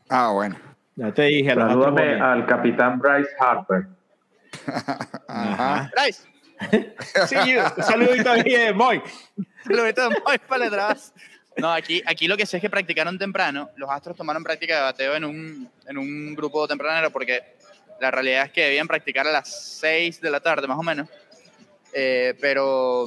Ah, 0.08 0.30
bueno. 0.32 0.56
Ya 0.98 1.12
te 1.14 1.22
dije, 1.24 1.54
Salúdame 1.54 2.20
al 2.20 2.46
capitán 2.46 3.00
Bryce 3.00 3.30
Harper. 3.40 3.88
Ajá. 5.28 5.92
Bryce, 5.96 6.24
Sí, 7.28 7.36
un 7.78 7.84
saludito 7.84 8.32
ahí, 8.32 8.42
eh, 8.48 8.74
Moy. 8.74 9.02
lo 9.66 9.84
meto 9.84 10.10
muy 10.10 10.38
para 10.48 10.66
atrás. 10.68 11.14
No, 11.58 11.72
aquí, 11.72 12.02
aquí 12.06 12.28
lo 12.28 12.36
que 12.38 12.46
sé 12.46 12.58
es 12.58 12.62
que 12.62 12.70
practicaron 12.70 13.18
temprano. 13.18 13.70
Los 13.78 13.90
Astros 13.90 14.16
tomaron 14.18 14.44
práctica 14.44 14.76
de 14.76 14.82
bateo 14.82 15.16
en 15.16 15.26
un, 15.26 15.70
en 15.88 15.98
un 15.98 16.36
grupo 16.36 16.68
tempranero 16.68 17.10
porque 17.12 17.56
la 18.00 18.12
realidad 18.12 18.46
es 18.46 18.52
que 18.52 18.64
debían 18.66 18.88
practicar 18.88 19.28
a 19.28 19.32
las 19.32 19.50
6 19.80 20.22
de 20.22 20.30
la 20.32 20.40
tarde, 20.40 20.68
más 20.68 20.78
o 20.78 20.84
menos. 20.84 21.08
Eh, 21.94 22.36
pero 22.42 23.06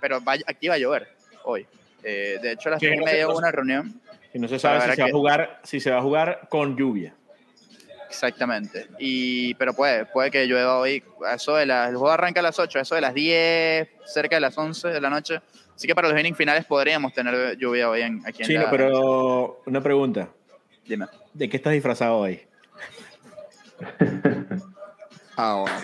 pero 0.00 0.22
va- 0.22 0.34
aquí 0.46 0.68
va 0.68 0.74
a 0.74 0.78
llover 0.78 1.08
hoy. 1.44 1.66
Eh, 2.02 2.38
de 2.42 2.52
hecho, 2.52 2.68
a 2.68 2.72
las 2.72 2.80
Sí, 2.80 2.86
3 2.88 3.00
y 3.00 3.04
media 3.04 3.28
hubo 3.28 3.38
una 3.38 3.50
reunión. 3.52 4.00
Y 4.34 4.38
no 4.38 4.48
se 4.48 4.58
sabe 4.58 4.80
si 4.80 4.96
se, 4.96 5.02
va 5.02 5.08
a 5.08 5.12
jugar, 5.12 5.60
si 5.62 5.80
se 5.80 5.90
va 5.90 5.98
a 5.98 6.02
jugar 6.02 6.48
con 6.48 6.76
lluvia. 6.76 7.14
Exactamente. 8.08 8.88
Y, 8.98 9.54
pero 9.54 9.74
puede, 9.74 10.04
puede 10.06 10.30
que 10.30 10.46
llueva 10.46 10.78
hoy. 10.78 11.02
a 11.26 11.34
Eso 11.34 11.56
de 11.56 11.66
las, 11.66 11.90
el 11.90 11.96
juego 11.96 12.12
arranca 12.12 12.40
a 12.40 12.42
las 12.42 12.58
8, 12.58 12.78
a 12.78 12.82
eso 12.82 12.94
de 12.94 13.00
las 13.00 13.14
10, 13.14 13.88
cerca 14.04 14.36
de 14.36 14.40
las 14.40 14.56
11 14.56 14.88
de 14.88 15.00
la 15.00 15.10
noche. 15.10 15.40
Así 15.74 15.86
que 15.86 15.94
para 15.94 16.08
los 16.08 16.18
innings 16.20 16.36
finales 16.36 16.64
podríamos 16.66 17.12
tener 17.12 17.56
lluvia 17.56 17.88
hoy 17.88 18.02
en, 18.02 18.22
aquí 18.26 18.42
en 18.42 18.48
Chino, 18.48 18.62
la- 18.64 18.70
pero 18.70 19.62
una 19.66 19.82
pregunta. 19.82 20.28
Dime. 20.84 21.06
¿De 21.32 21.48
qué 21.48 21.56
estás 21.56 21.72
disfrazado 21.72 22.18
hoy? 22.18 22.42
Ah, 25.34 25.62
bueno. 25.62 25.76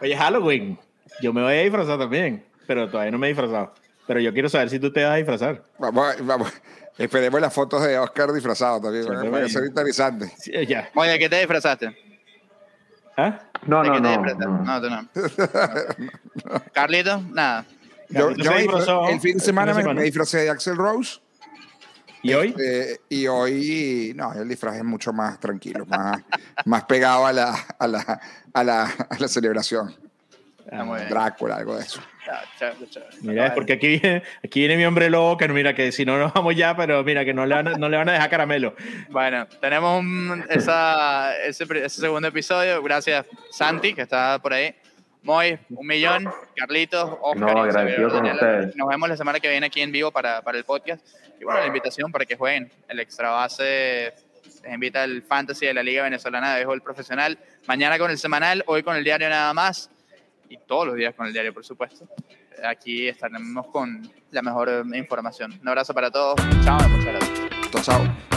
Oye, 0.00 0.16
Halloween. 0.16 0.78
Yo 1.20 1.34
me 1.34 1.42
voy 1.42 1.52
a 1.52 1.60
disfrazar 1.62 1.98
también, 1.98 2.42
pero 2.66 2.88
todavía 2.88 3.12
no 3.12 3.18
me 3.18 3.26
he 3.26 3.30
disfrazado. 3.30 3.74
Pero 4.06 4.20
yo 4.20 4.32
quiero 4.32 4.48
saber 4.48 4.70
si 4.70 4.80
tú 4.80 4.90
te 4.90 5.04
vas 5.04 5.12
a 5.12 5.16
disfrazar. 5.16 5.62
Vamos, 5.78 6.16
vamos. 6.26 6.50
Esperemos 6.96 7.40
las 7.40 7.52
fotos 7.52 7.82
de 7.84 7.98
Oscar 7.98 8.32
disfrazado 8.32 8.80
también. 8.80 9.04
Sí, 9.04 9.10
para 9.30 9.42
que 9.44 9.48
sea 9.48 9.66
interesante. 9.66 10.32
Sí, 10.38 10.52
ya. 10.66 10.90
Oye, 10.94 11.10
¿de 11.12 11.18
qué 11.18 11.28
te 11.28 11.38
disfrazaste? 11.38 11.96
¿Ah? 13.16 13.40
No, 13.66 13.82
¿De 13.82 13.88
no, 13.88 14.00
no. 14.00 14.08
disfrazaste? 14.08 14.44
no. 14.46 14.58
No, 14.62 14.80
tú 14.80 14.90
no. 14.90 16.60
Carlito, 16.72 17.20
nada. 17.32 17.64
Yo, 18.10 18.30
yo 18.32 18.52
disfrazó 18.56 19.02
disfra- 19.02 19.12
el 19.12 19.20
fin 19.20 19.38
de 19.38 19.44
semana, 19.44 19.72
el 19.72 19.76
fin 19.76 19.82
de 19.82 19.82
me- 19.82 19.82
semana. 19.82 19.98
me 20.00 20.04
disfracé 20.04 20.38
de 20.38 20.50
Axel 20.50 20.76
Rose. 20.76 21.20
¿Y 22.22 22.32
hoy? 22.32 22.54
Eh, 22.58 23.00
y 23.10 23.26
hoy, 23.26 24.12
no, 24.16 24.32
el 24.32 24.48
disfraz 24.48 24.76
es 24.76 24.84
mucho 24.84 25.12
más 25.12 25.38
tranquilo, 25.38 25.84
más, 25.86 26.22
más 26.64 26.84
pegado 26.84 27.26
a 27.26 27.32
la, 27.32 27.54
a, 27.78 27.86
la, 27.86 28.20
a, 28.52 28.64
la, 28.64 28.84
a 28.84 29.18
la 29.18 29.28
celebración. 29.28 29.94
Bien. 30.70 31.08
Drácula, 31.08 31.56
algo 31.56 31.76
de 31.76 31.82
eso. 31.82 32.00
Ah. 32.30 32.42
Mira, 33.20 33.46
es 33.46 33.52
porque 33.52 33.74
aquí 33.74 33.98
viene, 33.98 34.22
aquí 34.42 34.60
viene 34.60 34.76
mi 34.76 34.84
hombre 34.86 35.10
lobo, 35.10 35.36
que 35.36 35.46
mira, 35.48 35.74
que 35.74 35.92
si 35.92 36.04
no 36.04 36.16
nos 36.18 36.32
vamos 36.32 36.56
ya, 36.56 36.74
pero 36.76 37.04
mira, 37.04 37.24
que 37.24 37.34
no 37.34 37.44
le 37.44 37.54
van 37.54 37.68
a, 37.68 37.70
no 37.72 37.88
le 37.88 37.96
van 37.98 38.08
a 38.08 38.12
dejar 38.12 38.30
caramelo. 38.30 38.74
Bueno, 39.10 39.46
tenemos 39.60 40.00
un- 40.00 40.44
esa, 40.48 41.36
ese, 41.44 41.64
ese 41.64 42.00
segundo 42.00 42.28
episodio. 42.28 42.82
Gracias, 42.82 43.26
Santi, 43.50 43.92
que 43.94 44.02
está 44.02 44.38
por 44.40 44.52
ahí. 44.54 44.74
Moy, 45.22 45.58
un 45.70 45.86
millón. 45.86 46.30
Carlitos, 46.56 47.10
Oscar. 47.22 47.54
No, 47.54 47.62
agradecido 47.62 48.08
con 48.10 48.26
ustedes. 48.26 48.76
Nos 48.76 48.88
vemos 48.88 49.08
la 49.08 49.16
semana 49.16 49.40
que 49.40 49.48
viene 49.50 49.66
aquí 49.66 49.80
en 49.80 49.90
vivo 49.92 50.10
para, 50.10 50.42
para 50.42 50.58
el 50.58 50.64
podcast. 50.64 51.06
Y 51.40 51.44
bueno, 51.44 51.60
la 51.60 51.66
invitación 51.66 52.10
para 52.12 52.24
que 52.26 52.36
jueguen. 52.36 52.70
El 52.88 53.00
extra 53.00 53.30
base 53.30 54.12
les 54.62 54.72
invita 54.72 55.04
el 55.04 55.22
fantasy 55.22 55.66
de 55.66 55.74
la 55.74 55.82
Liga 55.82 56.02
Venezolana 56.02 56.50
de 56.50 56.56
Béisbol 56.56 56.82
Profesional. 56.82 57.38
Mañana 57.66 57.98
con 57.98 58.10
el 58.10 58.18
semanal, 58.18 58.62
hoy 58.66 58.82
con 58.82 58.96
el 58.96 59.04
diario 59.04 59.28
nada 59.30 59.52
más. 59.54 59.90
Y 60.48 60.58
todos 60.58 60.86
los 60.86 60.96
días 60.96 61.14
con 61.14 61.26
el 61.26 61.32
diario, 61.32 61.52
por 61.52 61.64
supuesto. 61.64 62.08
Aquí 62.64 63.08
estaremos 63.08 63.66
con 63.68 64.02
la 64.30 64.42
mejor 64.42 64.84
información. 64.94 65.58
Un 65.60 65.68
abrazo 65.68 65.94
para 65.94 66.10
todos. 66.10 66.36
Chao, 66.64 66.78
muchas 66.88 67.06
gracias. 67.06 67.84
Chao. 67.84 68.33